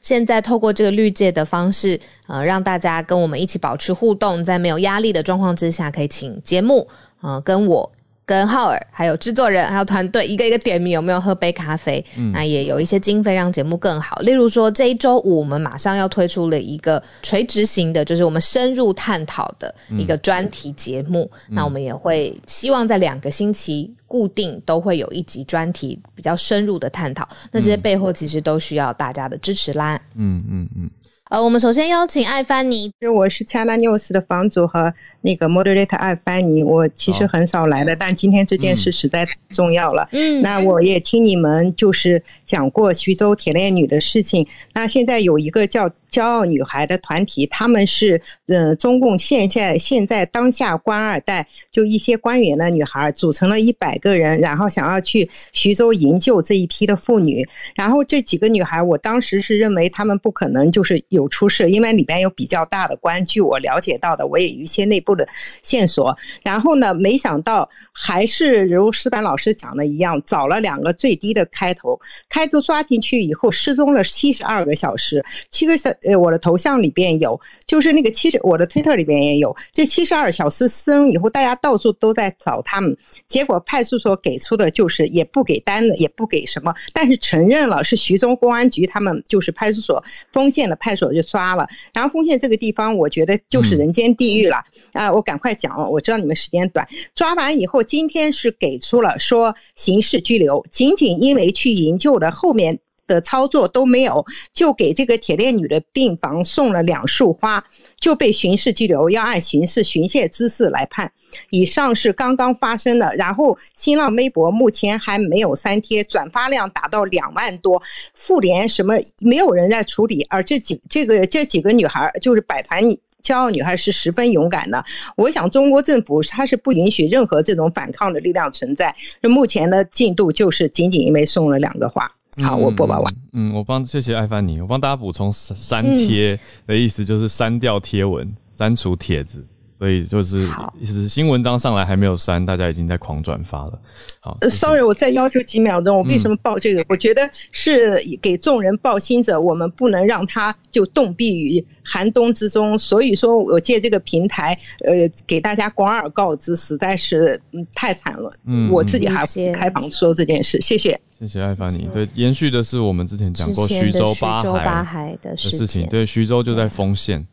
[0.00, 6.86] 现在透过这个绿界的方式，呃，让大家跟我们一起保持互动，在没有压力的状况之下，可以请节目，
[7.20, 7.90] 呃，跟我。
[8.26, 12.04] 跟浩尔还有制作人还有团队一个一个点名有没有喝杯咖啡？
[12.32, 14.16] 那也有一些经费让节目更好。
[14.20, 21.30] 例如说这一周五我们马上要推出了一个垂直型的，就是我们深入探讨的一个专题节目。
[21.48, 27.28] 那我们也会希望在两个星期固定都会有一集专题比较深入的探讨。
[27.52, 30.00] 那这些背后其实都需要大家的支持啦。
[30.14, 30.90] 嗯嗯嗯。
[31.34, 36.62] 呃，我们首先邀请艾凡尼，我是 China News 的房主和那个 Moderator 艾凡尼。
[36.62, 40.08] 我其实很少来的，但今天这件事实在太重要了。
[40.12, 44.46] 嗯，那我也听你们就是讲过徐州铁链女的事情。
[44.74, 57.44] 那现在有一个叫骄傲女孩的团体，他们是嗯中共现在现在当下官二代，就一些官员的女孩组成了一百个人，然后想要去徐州营救这一批的妇女。
[57.74, 63.24] 然后这几个女孩，我当时是认为她们不可能就是有出事，因为里边有比较大的官。
[63.24, 65.26] 据我了解到的，我也有一些内部的
[65.64, 66.16] 线索。
[66.44, 71.98] 然后呢，没想到还是如石板老师讲的一样，找了两个最低的开头，
[72.28, 75.90] 开头抓进去以后失踪了七十二个小时，七个小。
[76.06, 79.54] 呃，我的头像里边有，就是那个七十，我的推特里边也有。
[79.72, 82.96] 这七十二小时失踪以后，大家到处都在找他们，
[83.28, 91.66] 结果派出所给出的就是也不给单子，也不给什么，但是承认了是徐州公安局他们就是派出所丰县的派出所就抓了。
[91.92, 94.62] 然后丰县这个地方，我觉得就是人间地狱了
[94.92, 95.12] 啊！
[95.12, 96.86] 我赶快讲，我知道你们时间短。
[97.14, 102.78] 抓完以后，今天是给出了说刑事拘留，仅仅因为去营救的后面。
[103.06, 107.64] 的操作都没有，就给这个铁链女的病房送了两束花，
[107.98, 111.10] 就被巡视拘留，要按刑事巡械姿势来判。
[111.50, 117.82] 以上是刚刚发生的，然后新浪微博目前还没有删帖，转发量达到两万多，
[118.14, 122.82] 妇联什么没有人在处理，而这几这个这几个女孩就是百团
[123.22, 124.84] 骄傲女孩是十分勇敢的。
[125.16, 128.94] 我想中国政府它是不允许任何这种反抗的力量存在。
[129.20, 132.12] 那目前的进度就是仅仅因为送了两个花。
[132.42, 133.14] 好，我播报完。
[133.32, 139.46] 嗯，我帮谢谢艾凡尼，我帮大家补充删贴的意思就是删掉贴文、删除帖子。
[139.76, 140.48] 所以就是
[140.80, 143.78] 意思新文章上来还没有删，大家已经在狂转发了。
[144.20, 145.98] 好，sorry，我再要求几秒钟。
[145.98, 146.84] 我为什么报这个？
[146.88, 152.78] 我觉得是给众人报信者，我们不能让他就冻毙于寒冬之中。
[152.78, 158.32] 所以说我借这个平台，呃，给大家广而告之，实在是嗯太惨了。
[158.46, 160.98] 嗯，我自己还开房说这件事，谢谢。
[161.18, 161.88] 谢谢艾凡尼。
[161.92, 165.86] 对，延续的是我们之前讲过徐州八海的事情。
[165.88, 167.26] 对，徐州就在丰县。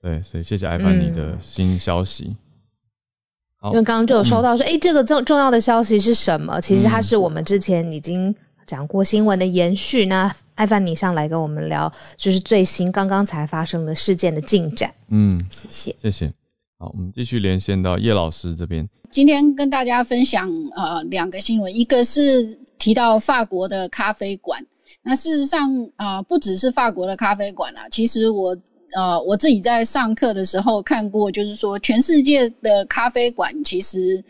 [0.00, 2.36] 对，所以谢谢艾凡尼的新消息。
[3.64, 6.60] 因为刚刚就有收到说，哎，这个重重要的消息是什么？
[6.60, 8.32] 其实它是我们之前已经
[8.64, 10.06] 讲过新闻的延续。
[10.06, 14.94] 那艾凡尼上来跟我们聊，就是最新刚刚才发生的事件的进展。
[15.08, 16.32] 嗯，谢谢，谢谢。
[16.78, 18.88] 好，我们继续连线到叶老师这边。
[19.10, 24.64] 今天跟大家分享呃两个新闻，一个是提到法国的咖啡馆。
[25.02, 28.56] 那事实上啊，不只是法国的咖啡馆啊，其实我。
[28.96, 34.22] 呃，我自己在上课的时候看过，就是说，全世界的咖啡馆其实，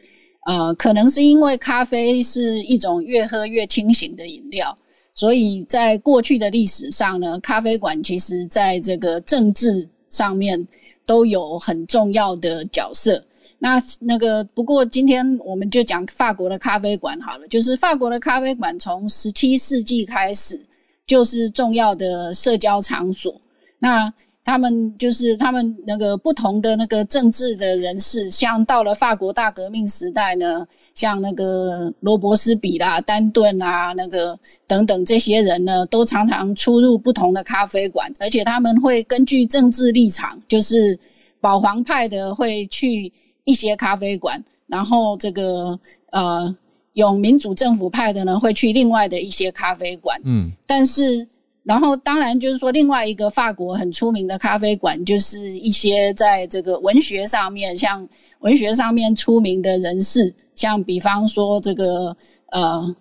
[0.47, 4.77] 呃，可能是因为咖啡是一种越喝越清醒的饮料，
[5.15, 10.67] 所以在过去的历史上呢，咖啡馆其实在这个政治上面
[11.07, 13.23] 都有很重要的角色。
[13.61, 20.61] 那那个不过今天我们就讲法国的咖啡馆好了，就是法国的咖啡馆从十七世纪开始
[21.07, 23.41] 就是重要的社交场所。
[23.81, 24.13] 那
[24.49, 40.99] 他们就是他们那个不同的那个政治的人士，像到了法国大革命时代呢，像那个罗伯斯比啦、丹顿啊，那个等等这些人呢，都常常出入不同的咖啡馆，而且他们会根据政治立场，就是
[41.43, 43.13] 保皇派的会去
[43.45, 45.79] 一些咖啡馆，然后这个
[46.11, 46.57] 呃，
[46.95, 50.19] 有民主政府派的呢会去另外的一些咖啡馆。
[50.25, 51.29] 嗯，但是。
[51.69, 62.17] 然后，当然就是说，另外一个法国很出名的咖啡馆，就是一些在这个文学上面，像文学上面出名的人士，像比方说这个
[62.53, 62.97] 呃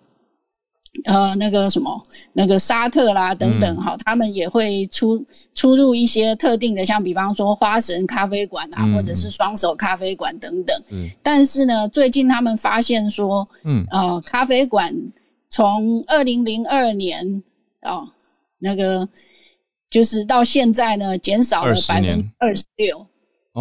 [1.06, 1.98] 呃那个什么
[2.34, 10.78] 那个沙特啦等等哈，他们也会出出入一些特定的，像比方说花神咖啡馆啊，或者是双手咖啡馆等等。
[10.90, 11.08] 嗯。
[11.22, 14.94] 但是呢，最近他们发现说，嗯呃，咖啡馆
[15.48, 17.42] 从二零零二年
[17.80, 18.06] 啊。
[18.58, 19.08] 那个
[19.90, 23.06] 就是到现在呢，减少了百分之二十六。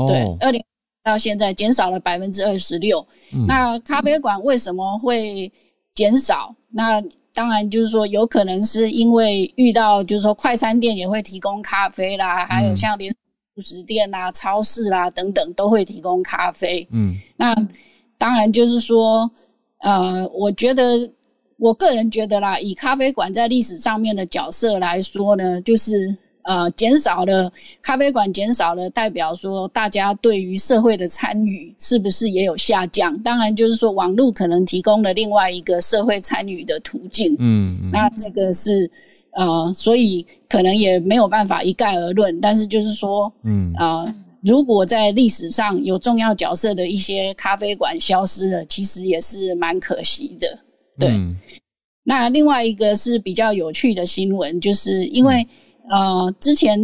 [0.07, 0.63] 对，二零
[1.03, 3.05] 到现在减少了百分之二十六。
[3.47, 5.51] 那咖啡馆为什么会
[5.95, 6.55] 减少？
[6.69, 7.01] 那
[7.33, 13.13] 当然就是说，有可能是因为遇到，就是说快餐店也会提供咖啡啦，还有像连
[13.55, 16.88] 素食店啦、超市啦等等都会提供咖啡。
[16.91, 17.55] 嗯，那
[18.17, 19.31] 当然就是说，
[19.79, 21.12] 呃，我觉得。
[21.58, 33.17] 我个人觉得啦，以咖啡馆在历史上面的角色来说呢，就是呃减少了咖啡馆减少了，代表说大家对于社会的参与是不是也有下降？
[33.24, 37.36] 当然，就是说网络可能提供了另外一个社会参与的途径。
[37.39, 38.89] 嗯，那这个是
[39.32, 42.39] 呃，所以可能也没有办法一概而论。
[42.39, 50.60] 但是就是说，嗯啊，如果在历史上有重要角色的一些咖啡馆消失了，其实也是蛮可惜的。
[50.99, 51.19] 对，
[52.03, 55.47] 那另外一个是比较有趣的新闻，就是因为
[55.89, 56.79] 呃，之前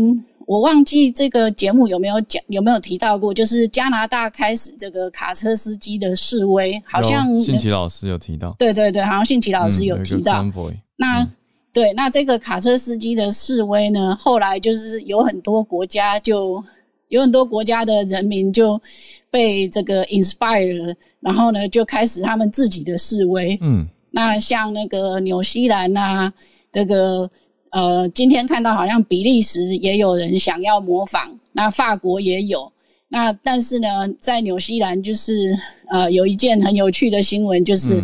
[0.46, 10.46] 我忘记这个节目有没有讲，有没有提到过，就是加拿大开始这个卡车司机的示威，好像信奇老师有提到，对对对，好像信奇老师有提到。
[10.98, 11.26] 那
[11.72, 16.64] 对，那这个卡车司机的示威呢，后来就是有很多国家就
[17.08, 18.80] 有很多国家的人民就
[19.32, 23.88] 被这个 inspire，然后呢就开始他们自己的示威，嗯。
[24.16, 26.32] 那像那个纽西兰呐，
[26.72, 27.28] 这个
[27.72, 32.72] 呃，今天看到好像比利时也有人想要模仿，那法国也有。
[33.10, 35.52] 那但是呢，在纽西兰就是
[35.88, 38.04] 呃，有一件很有趣的新闻，就是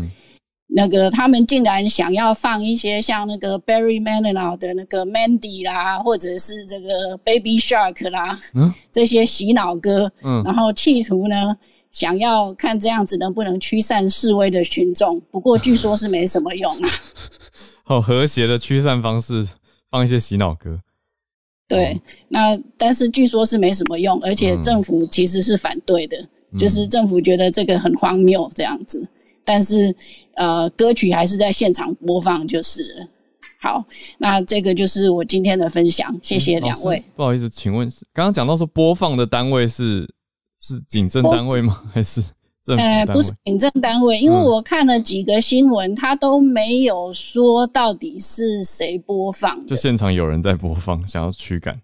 [0.66, 11.56] 那个他们竟然想要放一些像那个 Barry Manilow 的那个 Mandy 啦，或者是这个 Baby Shark 啦，嗯，这些洗脑歌，嗯，然后企图呢。
[12.00, 16.90] 想要看这样子能不能驱散示威的群众，不过据说是没什么用啊。
[17.84, 19.46] 好和谐的驱散方式，
[19.92, 20.80] 放一些洗脑歌。
[21.68, 26.18] 对，那但是据说是没什么用，而且政府其实是反对的，
[26.58, 29.06] 就是政府觉得这个很荒谬这样子。
[29.44, 29.94] 但是
[30.36, 33.06] 呃，歌曲还是在现场播放，就是
[33.62, 33.84] 好。
[34.18, 37.04] 那这个就是我今天的分享，谢谢两位。
[37.18, 40.10] 不好意思，请问刚刚讲到说播放的单位是？
[40.60, 41.84] 是警政单位吗？
[41.94, 42.22] 还是
[42.64, 43.14] 政府单位？
[43.14, 49.66] 不是警政单位，因为我看了几个新闻，他都没有说到底是谁播放。
[49.66, 51.80] 就现场有人在播放，想要驱赶。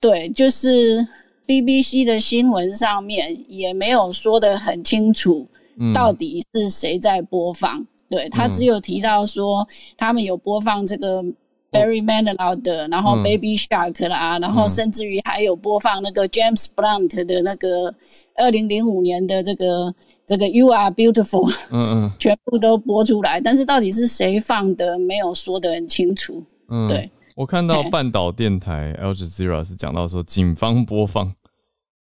[0.00, 1.06] 对，就是
[1.46, 5.48] BBC 的新闻上面也没有说的很清楚，
[5.92, 7.84] 到底是谁在播放。
[8.08, 9.66] 对他只有提到说
[9.96, 11.24] 他们有播放这个
[11.72, 17.92] Barry Manilow 的，然后 Baby Shark 啦，然后甚至于还有播放那个 James Blunt 的那个
[18.36, 19.92] 二零零五年的这个
[20.26, 26.44] 这个 You Are Beautiful，嗯嗯， 全部都播出来，但是到底是谁放的，没有说的很清楚。
[26.68, 27.10] 嗯，对。
[27.34, 31.34] 我看到半岛电台 Al Jazeera 是讲到说警方播放，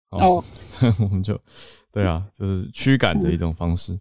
[0.09, 0.43] 哦，
[0.99, 1.39] 我们就
[1.93, 3.93] 对啊，就是驱赶的一种方式，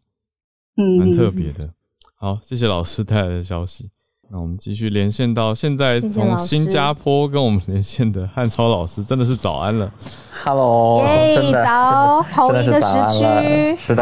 [0.78, 1.70] 嗯，蛮特别的。
[2.16, 3.90] 好，谢谢老师带来的消息。
[4.34, 9.92] 那我们继续连线到现在从新加坡跟我们连线的汉超老师，真的是早安了。
[10.32, 11.06] Hello，
[11.36, 14.02] 真的早，同一个时区，是的。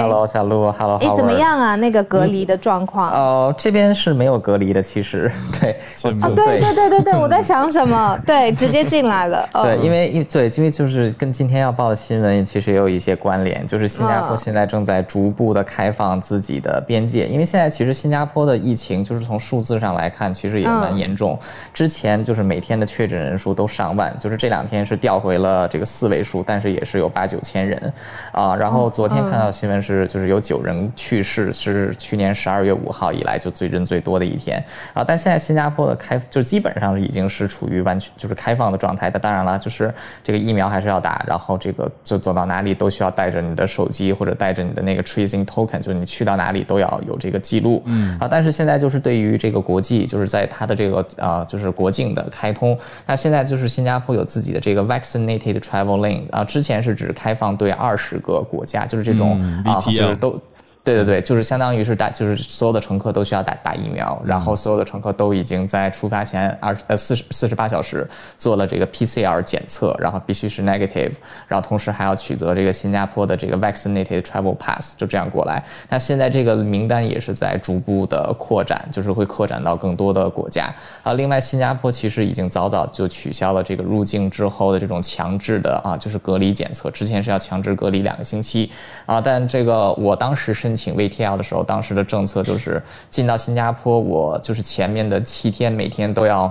[0.00, 1.76] Hello，小鹿，Hello，哎，怎么样啊？
[1.76, 3.08] 那个隔离的状况？
[3.12, 8.18] 哦，这边是没有隔离的，其实， 对，啊，对对对对对，我在想什么？
[8.26, 9.48] 对，直接进来了。
[9.62, 21.38] 对，因为因对，因为就是跟今天要报的新闻其实也有一些关联，就是新加坡现在正在逐步的开放自己的边界，因为现在其实新加坡的疫情就是从数字上来看，其实也蛮严重。
[21.74, 25.68] 之前就是每天的确诊人数都上万，就是这两天是调回了。
[25.68, 27.92] 这个四位数，但是也是有八九千人，
[28.32, 34.64] 啊，然后昨天看到新闻是，就是有九人去世，是去年十二月五号以来就最人最多的一天，
[34.94, 39.92] 啊，但现在新加坡的开就基本上已经是处于完全就是开放的状态，但当然了，就是
[40.24, 55.58] 这个疫苗还是要打，然后这个就走到哪里都需要带着你的手机或者带着你的那个 tracing token，就是你去到哪里都要有这个记录，嗯，啊，但是现在就是对于这个国际，就是在它的这个啊就是国境的开通，那现在就是新加坡有自己的这个 vaccinated。
[55.58, 60.40] Travel lane 啊，之前是只开放对二十个国家，就是这种啊，就是都。
[60.88, 68.08] 对对对，就是相当于是打，就是所有的乘客都需要打打疫苗，然后所有的乘客都已经在出发前二呃四十四十八小时
[68.38, 71.12] 做了这个 PCR 检测，然后必须是 negative，
[71.46, 75.62] 然后同时还要取得这个新加坡的这个 vaccinated travel pass，就这样过来。
[75.90, 80.74] 那现在这个名单也是在逐步的扩展，就是会扩展到更多的国家。
[81.02, 88.72] 啊，另外新加坡其实已经早早就取消了这个入境之后的这种强制的啊，就是隔离检测，之前是要强制隔离两个星期
[89.04, 90.77] 啊，但这个我当时申。
[90.78, 96.50] 请 VTL 的时候，当时的政策就是进到新加坡，我就是前面的七天每天都要。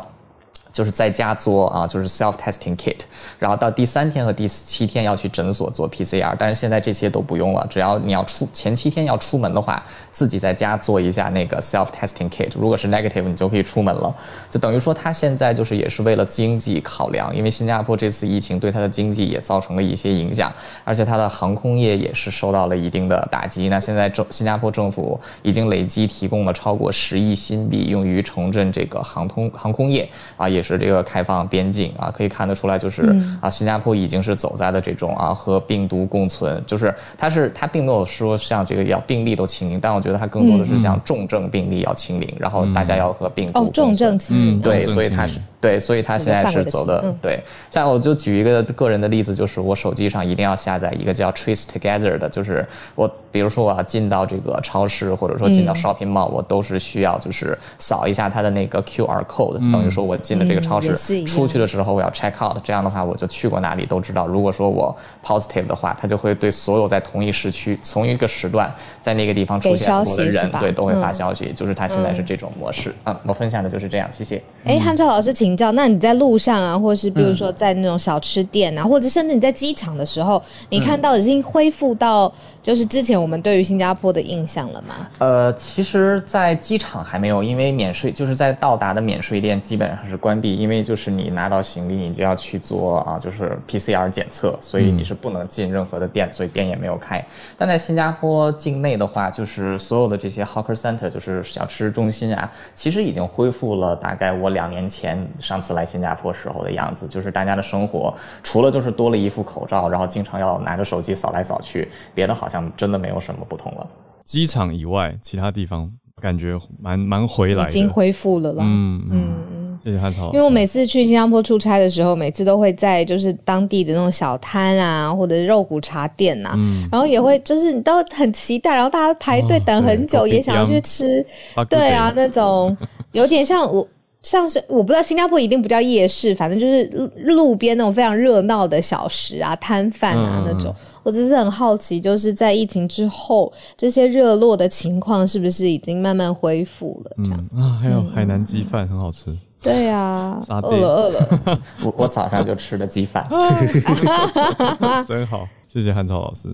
[0.71, 2.99] 就是在家做啊，就是 self testing kit，
[3.39, 14.13] 然后到第三天和第七天要去诊所做 PCR，但是现在这些都不用了，只要你要出前七天要出门的话，自己在家做一下那个 self testing kit，如果是 negative，你就可以出门了。
[14.49, 20.51] 就等于说他现在就是也是为了经济考量，因为新加坡这次疫情对他的经济也造成了一些影响，
[20.83, 23.69] 而且他的航空业也是受到了一定的打击。
[23.69, 30.77] 那现在政新加坡政府已经累计提供了超过十亿新币用于重振这个航通航空业啊，也是。
[30.77, 45.39] 这个开放边境啊，可以看得出来，就是啊，新加坡已经是走在了这种啊和病毒共存，就是它是它并没有说像这个要病例都清零，但我觉得它更多的是像重症病例要清零，然后大家要和病毒哦重症清零，对，所以它是。
[45.59, 47.39] 对，所以他现在是走的对。
[47.71, 64.27] 像我就举一个个人的例子，就是我手机上一定要下载一个叫 Trace Together 的，就是我比如说我要进到这个超市，或者说进到 Shopping Mall，我都是需要就是扫一下它的那个 QR code，等于说我进了这个超市，出去的时候我要 check out，这样的话我就去过哪里都知道。
[64.27, 64.95] 如果说我
[65.25, 71.51] positive 的话，它就会对所有在同一时区、同一个时段在那个地方出现过的人，对，都会发消息。
[71.55, 72.93] 就是它现在是这种模式。
[73.05, 74.39] 嗯，我分享的就是这样，谢谢。
[74.63, 75.46] 哎，汉超老师，请。
[75.47, 82.29] 请教，那你在路上啊，或者是比如说在那种小吃店啊，或者甚至你在机场的时候，你看到已经恢复到。
[82.67, 84.93] 就是之前我们对于新加坡的印象了吗？
[85.19, 97.25] 呃，其实，在机场还没有，因为免税就是在到达的免税店基本上是关闭，因为就是你拿到行李，你就要去做啊，就是 PCR 检测，所以你是不能进任何的店，所以店也没有开。
[97.57, 108.13] 但在新加坡境内的话，就是所有的这些 hawker center，就是小吃中心啊，其实已经恢复了大概我两年前上次来新加坡时候的样子，就是大家的生活
[108.43, 112.56] 除了就是多了一副口罩，然后经常要拿着手机扫来扫去，别的好像。
[112.77, 113.87] 真的没有什么不同了。
[114.23, 115.91] 机场以外，其他地方
[116.21, 118.63] 感觉蛮蛮回来，已经恢复了啦。
[118.65, 120.31] 嗯嗯，谢谢汉超。
[120.33, 126.49] 因为我每次去新加坡出差的时候，每次都会在就是当地的那种小摊啊，或者肉骨茶店呐，
[126.91, 131.25] 然后也会就是你都很期待，然后大家排队等很久，也想要去吃。
[131.69, 132.75] 对啊，那种
[133.11, 133.87] 有点像我。
[134.29, 136.83] 像是我不知道新加坡一定不叫夜市，反正就是
[137.15, 140.75] 路边那种非常热闹的小食啊、摊贩啊那种。
[141.03, 147.11] 我只是很好奇，就是在疫情之后，这些热络的情况是不是已经慢慢恢复了？
[147.23, 149.33] 这样啊，还有海南鸡饭很好吃。
[149.61, 151.61] 对呀， 沙爹饿了饿了。
[151.81, 153.25] 我我早上就吃了鸡饭。
[155.07, 156.49] 真好，谢谢汉超老师。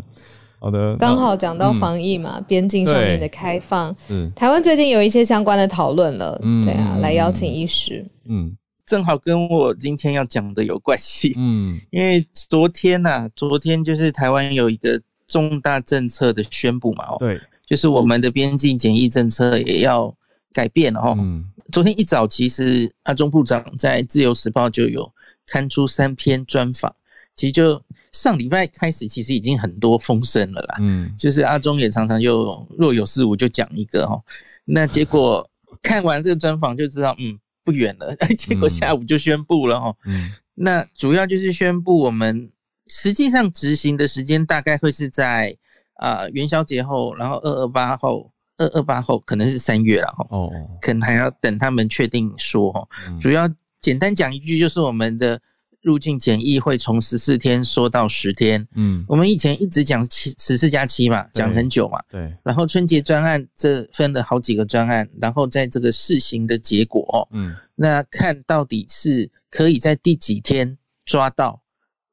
[0.64, 6.64] 好的，刚好讲到防疫嘛，边境上面的开放，嗯台湾最近有一些相关的讨论了，嗯。
[6.64, 8.06] 对啊，嗯来邀请医师。
[8.30, 8.56] 嗯。
[8.86, 11.78] 正好跟我今天要讲的有关系，嗯。
[11.92, 17.38] 因为昨天呐、昨天就是台湾有一个重大政策的宣布嘛，哦，对，
[17.68, 20.16] 就是我们的边境检疫政策也要
[20.54, 21.14] 改变了哦。
[21.20, 21.44] 嗯。
[21.74, 25.12] 昨天一早，其实阿中部长在《自由时报》就有
[25.46, 26.96] 刊出三篇专访，
[27.36, 27.82] 其实就
[28.14, 30.78] 上礼拜开始，其实已经很多风声了啦。
[30.80, 34.24] 嗯就是阿中也常常就若有似无就讲一个哦，
[34.66, 35.48] 那结果
[35.82, 38.16] 看完这个专访就知道，嗯，不远了。
[38.38, 42.50] 结果下午就宣布了哦，嗯那主要就是宣布我们
[42.88, 45.58] 实际上执行的时间大概会是在
[45.96, 50.52] 啊、元宵节后，然后二二八后，二二八后可能是三月了哈，哦
[50.82, 52.88] 可能还要等他们确定说哦。
[53.08, 53.50] 嗯主要
[53.80, 55.40] 简单讲一句，就是我们的
[55.84, 58.68] 入境检疫会从十四天缩到十天。
[58.76, 62.02] 嗯我们以前一直讲七十四加七嘛，讲很久嘛。
[62.10, 71.62] 对然后春节专案这分了好几个专案，然后在这个试行的结果哦，嗯那看到底是可以在第几天抓到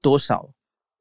[0.02, 0.50] 多少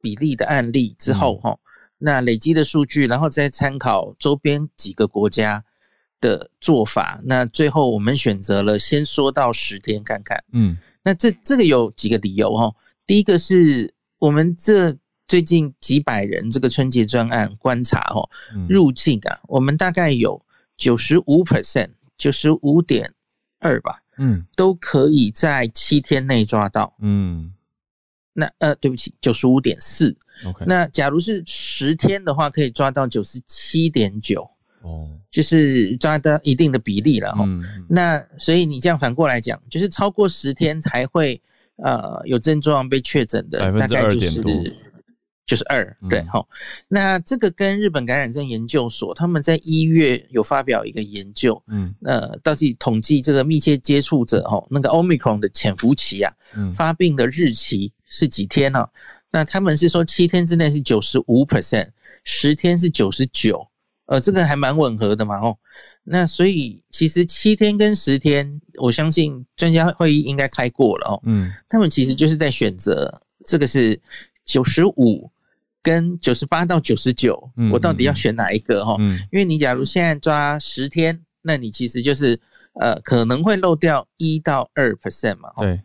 [0.02, 1.58] 比例的案例之后哈、
[1.98, 5.64] 那累积的数据，然后再参考周边几个国家
[6.22, 10.44] 的做法，那最后我们选择了先缩到十天看看。
[10.52, 12.74] 嗯那这这个有几个理由哈、
[13.08, 14.96] 第一个是我们这
[15.28, 20.42] 最近几百人这个春节专案观察哦，嗯入境啊，我们大概有
[20.78, 23.14] 九十五 percent，九十五点
[23.60, 26.96] 二吧，嗯都可以在七天内抓到。
[27.00, 27.54] 嗯
[28.34, 30.16] 那呃，对不起，九十五点四。
[30.46, 34.50] OK 那假如是十天的话，可以抓到九十七点九，
[34.82, 35.10] 哦。
[35.32, 41.40] 就是抓到一定的比例了哈、嗯那所以你这样反过来讲，就是超过十天才会
[41.76, 44.52] 呃有症状被确诊的，大概就是2%多
[45.46, 46.10] 就是二嗯。
[46.10, 46.44] 对哈、
[46.88, 51.94] 那这个跟日本感染症研究所他们在一月有发表一个研究，嗯。
[52.04, 56.74] 呃，到底统计这个密切接触者哈，那个 omicron 的潜伏期啊，嗯。
[56.74, 58.84] 发病的日期是几天呢、
[59.32, 61.90] 那他们是说七天之内是九十五 percent，
[62.24, 63.68] 十天是九十九，
[64.10, 65.56] 呃，这个还蛮吻合的嘛哦。
[66.04, 71.22] 那所以其实七天跟十天，我相信专家会议应该开过了哦。
[71.26, 74.00] 嗯他们其实就是在选择这个是
[74.44, 75.30] 九十五
[75.84, 78.96] 跟九十八到九十九嗯，我到底要选哪一个哈、哦？
[79.00, 82.40] 嗯因为你假如现在抓十天，那你其实就是
[82.80, 85.50] 呃可能会漏掉一到二 percent 嘛。
[85.58, 85.80] 哦对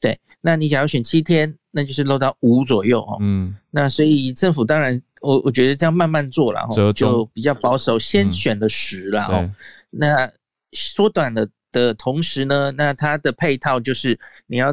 [0.00, 3.16] 对，那你假如选七天，那就是漏到五左右哦。
[3.18, 9.50] 嗯那所以政府当然，我我觉得这样慢慢做了哦，就比较保守，先嗯选了十了哦对。
[9.90, 10.32] 那
[10.70, 14.16] 缩短了的同时呢，那它的配套就是
[14.46, 14.72] 你要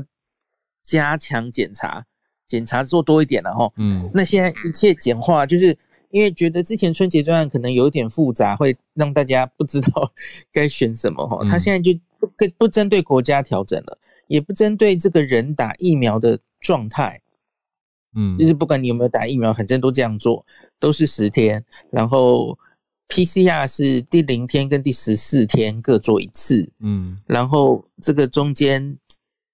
[0.83, 2.05] 加强检查，
[2.47, 3.67] 检查做多一点了哈。
[3.77, 5.75] 嗯那现在一切简化，就是
[6.11, 10.11] 因为觉得之前春节专案可能有点复杂，会让大家不知道
[10.53, 11.39] 该选什么哈。
[11.41, 13.97] 嗯他现在就不跟不针对国家调整了，
[14.33, 17.21] 也不针对这个人打疫苗的状态，
[18.15, 20.43] 嗯就是不管你有没有打疫苗，反正都这样做，
[20.79, 22.57] 都是十天，然后
[23.09, 28.97] PCR 是第零天跟第十四天各做一次，嗯然后这个中间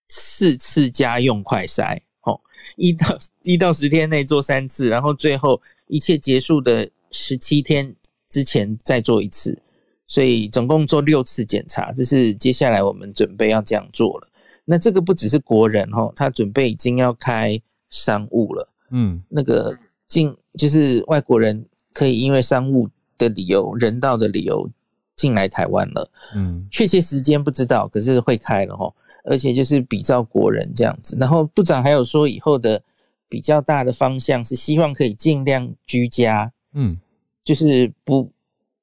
[0.07, 2.39] 四次家用快筛，哦，
[2.77, 7.93] 一到一到十天内做三次，然后最后一切结束的十七天
[8.29, 9.61] 之前再做一次，
[10.07, 14.27] 所以总共做六次检查，这是接下来我们准备要这样做了。
[14.71, 17.59] 那这个不只是国人哦，他准备已经要开
[17.89, 18.69] 商务了。
[18.91, 19.75] 嗯那个
[20.07, 24.69] 进就是外国人可以因为商务的理由、人道的理由
[25.15, 26.07] 进来台湾了。
[26.35, 28.93] 嗯确切时间不知道，可是会开了哦。
[29.23, 31.17] 而且就是比照国人这样子。
[31.19, 32.79] 然后部长还有说，以后的
[33.27, 36.95] 比较大的方向是希望可以尽量居家，嗯
[37.43, 38.31] 就是不。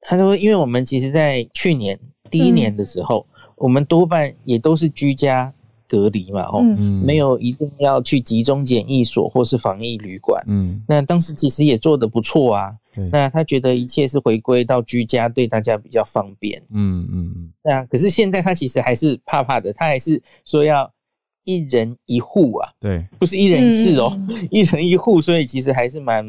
[0.00, 1.98] 他说，因为我们其实在去年
[2.30, 3.26] 第一年的时候，
[3.56, 5.52] 我们多半也都是居家
[5.88, 10.42] 隔离嘛，哦，嗯嗯没有一定要去集中检疫所或是防疫旅馆。
[10.46, 12.74] 嗯那当时其实也做得不错啊。
[12.94, 16.58] 对那他觉得一切是回归到居家，对大家比较方便。
[16.70, 20.90] 嗯嗯那可是现在他其实还是怕怕的，他还是说要
[21.44, 26.24] 一人一户啊，对不是一人一室哦，嗯 一人一户，所以其实还是蛮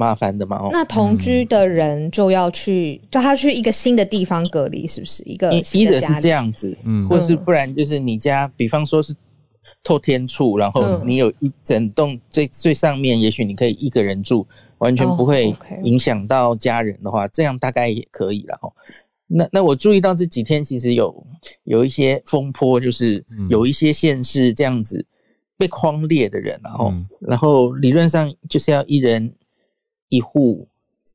[0.00, 0.70] 麻烦的嘛哦。
[0.72, 5.22] 那同居的人就要去，叫他去一个新的地方隔离，是不是？
[5.24, 7.06] 一个一新的一者是这样子，嗯。
[7.08, 9.14] 或是不然就是你家，比方说是
[9.84, 11.02] 透天处，然后嗯。
[11.06, 14.46] 你有一整栋最最上面，也许你可以一个人住，
[14.78, 18.72] 完全不哦会影响到家人的话，这样大概也可以了哦。
[19.32, 21.26] 那那我注意到这几天其实有
[21.64, 25.06] 有一些风波，就是有一些县市这样子
[25.56, 29.32] 被框列的人，然后然后理论上就是要一人
[30.10, 30.68] 一户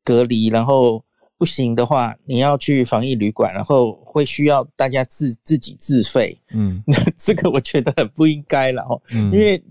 [0.03, 1.05] 隔离，然后
[1.37, 6.35] 不行的话，你要去防疫旅馆，然后会需要大家自自己自费。
[6.51, 6.81] 嗯，
[7.15, 9.63] 这个我觉得很不应该了哦，因为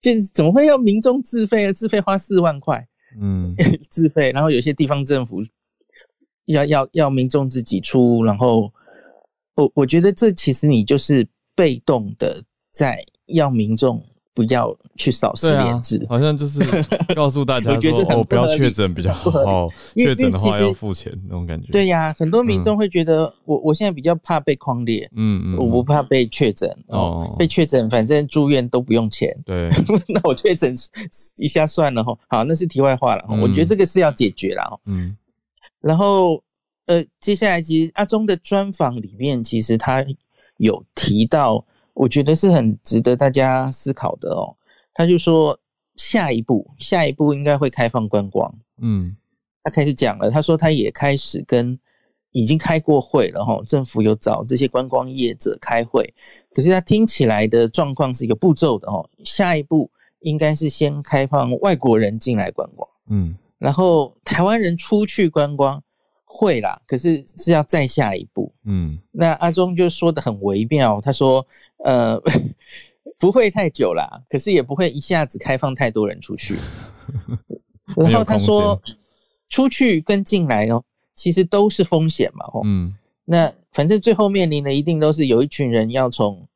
[0.00, 1.72] 就是怎么会要民众自费啊？
[1.72, 2.86] 自费花四万块，
[3.20, 3.52] 嗯，
[3.90, 5.42] 自费，然后有些地方政府。
[6.48, 8.72] 要要要民众自己出，然后
[9.56, 11.26] 我我觉得这其实你就是
[11.56, 14.00] 被动的在要民众
[14.36, 16.60] 不要去扫四连字，好像就是
[17.16, 21.72] 告诉大家说哦不要确诊比较好，确诊的话要付钱那种感觉。
[21.72, 29.70] 对呀，很多民众会觉得我我现在比较怕被框列，嗯嗯，我不怕被确诊哦，被确诊反正住院都不用钱，对，
[30.06, 30.74] 那我确诊
[31.38, 35.16] 一下算了哈，好，那是题外话了，我觉得这个是要解决了，嗯。
[35.80, 36.42] 然后，
[36.86, 40.04] 呃，接下来其实阿忠的专访里面，其实他
[40.58, 41.64] 有提到，
[41.96, 44.56] 我觉得是很值得大家思考的哦。
[44.94, 45.58] 他就说，
[45.96, 48.54] 下一步，下一步应该会开放观光。
[48.80, 49.16] 嗯，
[49.64, 51.78] 他开始讲了，他说他也开始跟
[52.32, 56.14] 已经开过会了哈，政府有找这些观光业者开会，
[56.54, 59.08] 可是他听起来的状况是一个步骤的哦。
[59.24, 59.90] 下一步
[60.20, 62.88] 应该是先开放外国人进来观光。
[63.08, 63.36] 嗯。
[63.58, 65.82] 然后台湾人出去观光
[66.24, 68.52] 会啦，可是是要再下一步。
[68.64, 71.44] 嗯，那阿忠就说的很微妙，他说
[71.86, 72.20] ：“呃，
[73.18, 76.56] 不会太久啦，可是也不会一下子开放太多人出去。
[77.96, 78.80] ”然后他说
[79.48, 80.82] ：“出去跟进来哦，
[81.14, 86.46] 其实都是风险嘛。”嗯，那反正最后面临的一定都是有一群人要从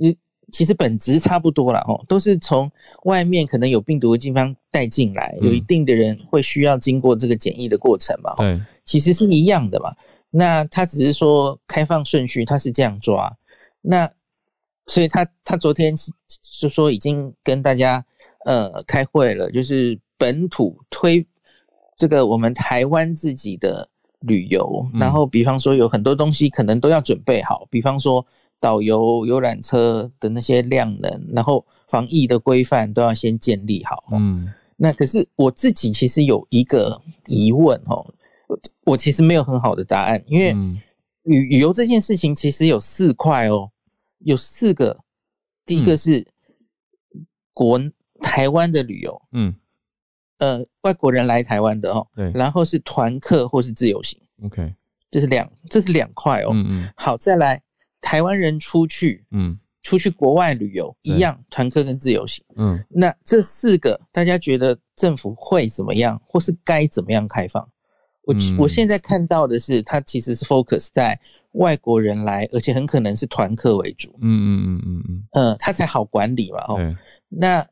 [0.00, 0.14] 嗯。
[0.50, 2.72] 其实本质差不多了哦，都是从
[3.04, 8.34] 外面可能有病毒的地方带进来，有一定的人会需要经过这个检疫的过程嘛。
[8.36, 9.94] 对，其实是一样的嘛。
[10.30, 13.30] 那他只是说开放顺序，他是这样抓。
[13.82, 14.10] 那
[14.88, 18.04] 所以他他昨天是说已经跟大家
[18.44, 21.24] 呃开会了，就是本土推
[21.96, 23.88] 这个我们台湾自己的
[24.20, 28.26] 旅游，然后比方说有很多东西可能都要准备好，比方说。
[28.60, 34.02] 导游、游览车的那些量能，然后防疫的规范都要先建立好。
[34.10, 38.04] 嗯，那可是我自己其实有一个疑问哦，
[38.84, 40.52] 我其实没有很好的答案，因为
[41.22, 43.70] 旅旅游这件事情其实有四块哦，
[44.18, 44.98] 有四个。
[45.66, 46.26] 第一个是
[47.52, 47.78] 国
[48.22, 49.54] 台湾的旅游，嗯，
[50.38, 54.74] 呃，外国人来台湾的哦，对，然后是团客或是自由行，OK，
[55.10, 56.50] 这是两这是两块哦。
[56.52, 57.62] 嗯嗯，好，再来。
[58.00, 67.68] 台湾人出去，嗯，出去国外旅游一样，团客跟自由行，嗯，那这四个大家觉得政府会怎么样，或是该怎么样开放？
[68.28, 71.18] 我我现在看到的是，它其实是 focus 在
[71.52, 76.76] 外国人来，而且很可能是团客为主，嗯嗯嗯嗯嗯，呃，它才好管理嘛，哦，
[77.28, 77.66] 那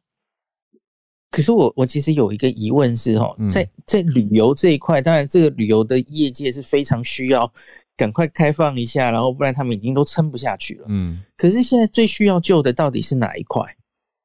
[1.30, 7.52] 可是我我其实有一个疑问是，哦，在在旅游这一块，当然这个旅游的业界是非常需要。
[7.98, 10.86] 赶快开放一下，然后不然他们已经都撑不下去了。
[10.90, 13.64] 嗯，可是现在最需要救的到底是哪一块？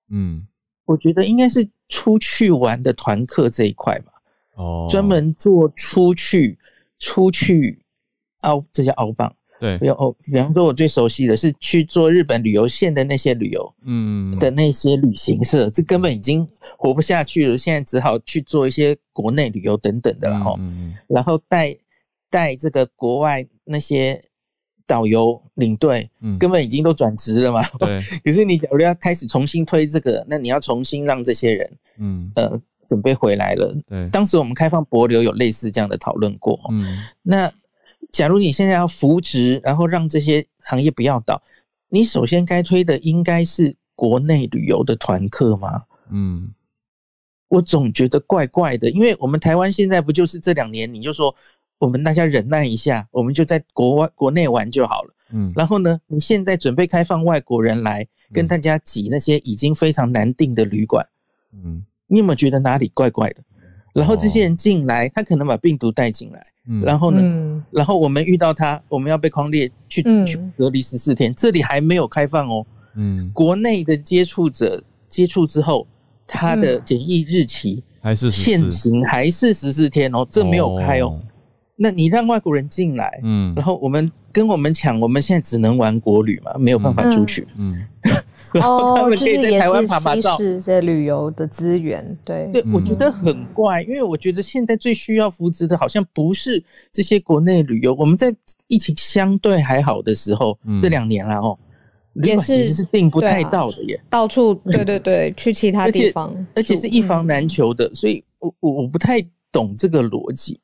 [0.10, 0.46] 嗯，
[0.84, 4.11] 我觉得应该是出去玩的团客这一块吧。
[4.62, 6.58] 哦，专门做出去
[7.00, 7.84] 出去
[8.42, 9.34] 凹，这叫凹棒。
[9.60, 10.16] 对，有哦。
[10.24, 16.48] 比方说，我最熟悉的是去做日本旅游线的那些旅游，嗯，的那些旅行社，这根本已经
[16.78, 17.58] 活不下去了。
[17.58, 20.40] 现在只好去做一些国内旅游等等的了。
[20.40, 20.60] 哦，
[21.08, 21.76] 然后带。
[22.34, 24.18] 带这个国外那些
[24.88, 27.62] 导游领队，嗯，根本已经都转职了嘛。
[27.78, 28.00] 对。
[28.24, 32.58] 可是你假如要开始重新推这个，那你要重新让这些人，嗯，呃，
[32.92, 33.74] 准备回来了。
[33.88, 34.10] 对。
[34.10, 36.60] 当时我们开放博流有类似这样的讨论过。
[36.72, 37.06] 嗯。
[37.24, 37.50] 那
[38.12, 41.42] 假如你现在要扶植，然后让这些行业不要倒，
[41.88, 45.84] 你首先该推的应该是国内旅游的团客吗？
[46.10, 46.54] 嗯。
[47.48, 51.34] 我总觉得怪怪的，因为我们台湾现在不就是这两年，你就说。
[51.82, 55.16] 我们大家忍耐一下，我们就在国外国内玩就好了。
[55.32, 61.04] 嗯，然后呢，你现在准备开放外国人来跟大家挤那些已经非常难订的旅馆，
[61.52, 63.42] 嗯，你有没有觉得哪里怪怪的？
[63.94, 75.86] 然后这些人进来，他可能把病毒带进来，嗯，然后呢，然后我们遇到他，我们要被框列去去隔离十四天，这里还没有开放哦，嗯，国内的接触者接触之后，
[76.26, 81.20] 他的检疫日期还是限行还是十四天哦，这没有开哦。
[81.76, 87.76] 那你让外国人进来，嗯，然后我们跟我们抢，我们现在只能玩国旅嘛，没有办法出去，嗯，
[88.54, 92.18] 然后 他们可以在台湾爬爬照，是这旅游的资源。
[92.24, 97.94] 对，对我觉得很怪，因为我觉得现在最需要扶持的，好像不是这些国内旅游。
[97.96, 98.34] 我们在
[98.68, 101.58] 疫情相对还好的时候，这两年了哦，
[102.24, 109.22] 也是是订不太到的耶，到处对对对，去其他地方，而且是一房难求的，所以我我我不太
[109.52, 110.60] 懂这个逻辑。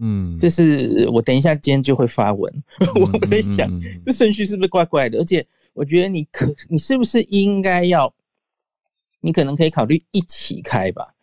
[0.00, 2.52] 嗯，这是我等一下今天就会发文，
[2.96, 3.70] 我在想
[4.02, 5.18] 这顺序是不是怪怪的？
[5.18, 8.12] 而且我觉得你可你是不是应该要，
[9.20, 11.14] 你可能可以考虑一起开吧？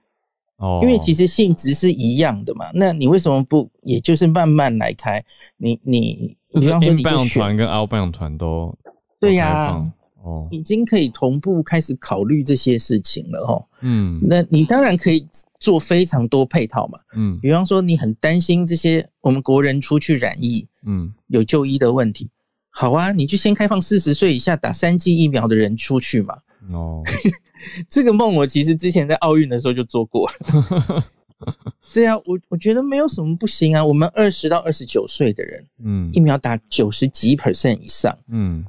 [0.58, 2.70] 哦，因为其实性质是一样的嘛。
[2.74, 5.24] 那你为什么不也就是慢慢来开？
[5.58, 8.76] 你你比方说你就团跟 out 办团都
[9.20, 9.92] 对呀，
[10.24, 13.66] 哦，已经可以同步开始考虑这些事情了哦。
[13.82, 15.28] 嗯，那你当然可以。
[15.60, 22.30] 做非常多配套嘛，嗯，比方说你很担心这些我们国人出去染疫，嗯，有就医的问题，
[22.70, 26.38] 好啊，你就先开放四十岁以下打三剂疫苗的人出去嘛。
[26.72, 27.04] 哦，
[27.90, 30.30] 这个梦我其实之前在奥运的时候就做过。
[31.94, 38.66] 对啊，我我觉得没有什么不行啊，我们二十到二十九岁的人，嗯，疫苗打九十几 percent 以上，嗯。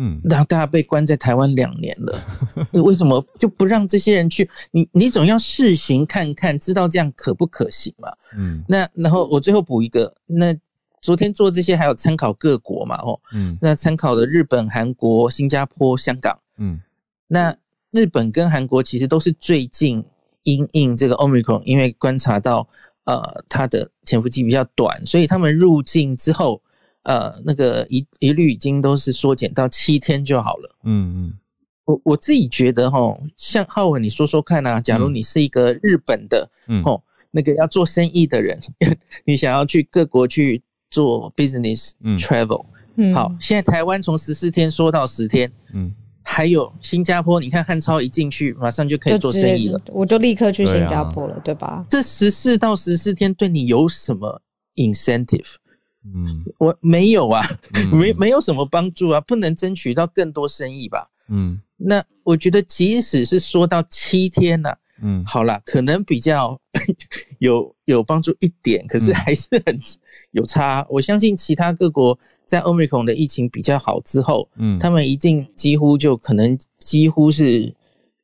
[0.00, 2.16] 嗯，然后大家被关在台湾两年了，
[2.72, 4.48] 你 为什么就不让这些人去？
[4.70, 8.08] 你你总要试行看看，知道这样可不可行嘛？
[8.36, 10.54] 嗯，那然后我最后补一个，那
[11.00, 12.96] 昨天做这些还有参考各国嘛？
[13.02, 16.80] 哦，嗯，那参考的日本、韩国、新加坡、香港，嗯，
[17.26, 17.56] 那
[17.92, 20.04] 日本跟韩国其实都是最近
[20.42, 22.68] 因应这个 omicron，因为观察到
[23.04, 26.62] 呃它的潜伏期比较短，所以他们入境之后。
[27.04, 30.76] 呃，那个一一律已经都是缩减到七天就好了。
[30.84, 31.38] 嗯嗯，
[31.86, 32.98] 我我自己觉得哈，
[33.34, 38.60] 像浩文，你说说看啊，假如你是一个日本的，嗯，哦，那个要做生意的人，
[39.24, 42.64] 你想要去各国去做 business travel，
[42.96, 51.84] 嗯，好，现在台湾从十四天缩到十天，嗯，还有新加坡，你看汉超一进去，马上就可以做生意了，我就立刻去新加坡了，对吧？
[51.88, 54.40] 这十四到十四天对你有什么
[54.76, 55.56] incentive？
[56.04, 57.42] 嗯，我没有啊，
[57.92, 61.06] 没没有什么帮助啊，不能争取到更多生意吧？
[61.28, 64.70] 嗯，那我觉得即使是说到七天呢，
[65.02, 66.58] 嗯，好啦，可能比较
[67.38, 69.80] 有有帮助一点，可是还是很
[70.32, 70.86] 有差。
[70.88, 77.74] 我相信其他各国在欧美孔的疫情比较好之后，嗯，他们一定几乎就可能几乎是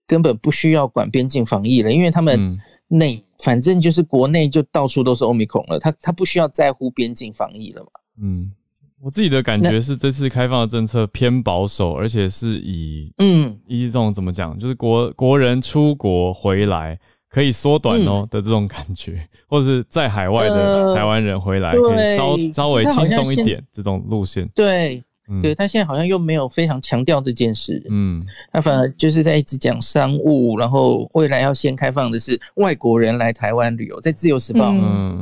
[0.07, 2.59] 根本不需要管边境防疫了，因为他们。
[2.87, 7.89] 内反正就是国内就到处都是欧米孔了，他他不需要在乎边境防疫了嘛。
[8.21, 8.53] 嗯，
[9.05, 16.99] 我自己的感觉是这次开放的政策偏保守，而且是以嗯以这种怎么讲，就是国国人出国回来
[17.29, 24.49] 可以缩短哦的这种感觉，或者是在海外的台湾人回来可以稍稍微轻松一点这种路线。
[24.55, 25.05] 对。
[25.41, 28.21] 对他现在好像又没有非常强调这件事，嗯，
[28.53, 34.71] 他反而就是在一直讲商务，然后未来要先开放的是外国人来台湾旅游，在自由时报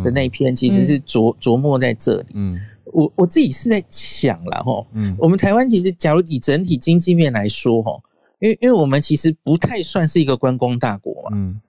[0.02, 2.58] 的那一篇其实是琢琢磨在这里，嗯，
[2.92, 7.92] 我我自己是在想了哈，嗯，我们台湾其实假如以整体经济面来说哈，
[8.40, 11.60] 因为因为我们其实不太算是一个观光大国嘛，嗯。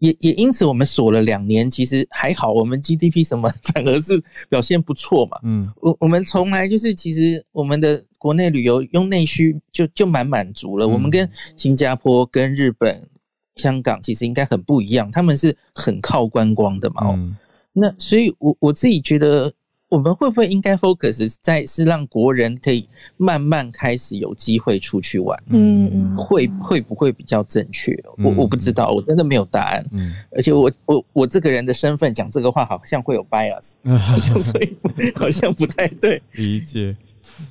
[0.00, 5.38] 也也因此，我们锁了两年，其实还好，我们 GDP 什么 反而是表现不错嘛。
[5.44, 10.86] 嗯，我我们从来就是，其实我们的国内旅游用内需就就蛮满足了。
[10.86, 13.08] 我们跟新加坡、跟日本、
[13.56, 17.10] 香港其实应该很不一样，他们是很靠观光的嘛。
[17.10, 17.34] 嗯，
[17.72, 19.50] 那所以，我我自己觉得。
[19.94, 25.40] 我们会不会应该 focus 在是让国人可以慢慢开始有机会出去玩？
[25.50, 27.96] 嗯嗯，会会不会比较正确？
[28.18, 29.86] 我我不知道，我真的没有答案。
[29.92, 33.74] 嗯，而且我我我这个人的身份讲这个话好像会有 bias，
[34.42, 34.76] 所以
[35.14, 36.20] 好像不太对。
[36.32, 36.96] 理解。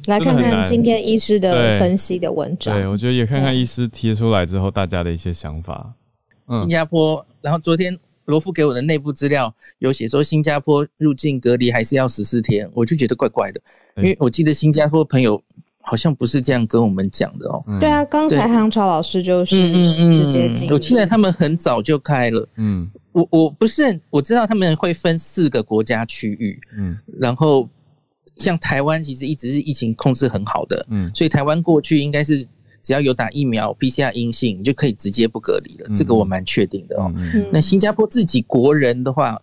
[0.07, 2.77] 来看看今天医师的分析的文章。
[2.77, 5.93] 对，我觉得也看看医师提出来之后大家的一些想法。
[6.59, 7.97] 新加坡，然后昨天。
[8.25, 13.61] 罗夫给我的内部资料有写说，新加坡入境隔离还是要十四天，我就觉得怪怪的，
[13.97, 15.41] 因为我记得新加坡朋友
[15.81, 17.63] 好像不是这样跟我们讲的哦。
[17.79, 19.71] 对啊，刚才韩超老师就是
[20.11, 22.47] 直接进，我记得他们很早就开了。
[22.55, 27.67] 嗯，我我不是我知道他们会分四个国家区域，嗯，然后
[28.37, 32.47] 像台湾其实一直是疫情控制很好的，嗯，所以台湾过去应该是。
[32.83, 35.89] 只要有打疫苗，PCR 阴性，你就可以直接不隔离了。
[35.95, 37.11] 这个我蛮确定的哦。
[37.51, 39.41] 那新加坡自己国人的话，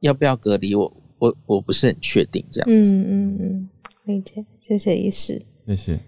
[0.00, 0.74] 要不要隔离？
[0.74, 2.94] 我我我不是很确定这样子。
[2.94, 3.68] 嗯嗯嗯，
[4.04, 4.44] 理解。
[4.66, 5.40] 谢谢医师。
[5.66, 6.00] 谢谢。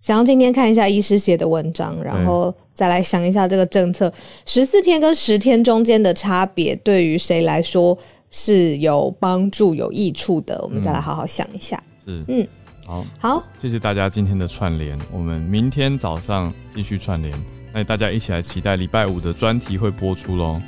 [0.00, 4.12] 想要今天看一下医师写的文章，然后再来想一下这个政策
[4.46, 7.96] 十四天跟十天中间的差别，对于谁来说
[8.30, 10.58] 是有帮助、有益处的？
[10.62, 11.80] 我们再来好好想一下。
[12.04, 12.24] 是。
[12.26, 12.48] 嗯。
[12.92, 17.32] 好，好，谢谢大家今天的串联，我们明天早上继续串联，
[17.72, 20.60] 那大家一起来期待礼拜五的专题会播出喽。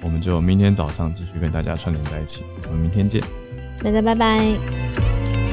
[0.00, 3.20] 我们就明天早上继续跟大家串联在一起，我们明天见，
[3.82, 5.51] 大家拜拜。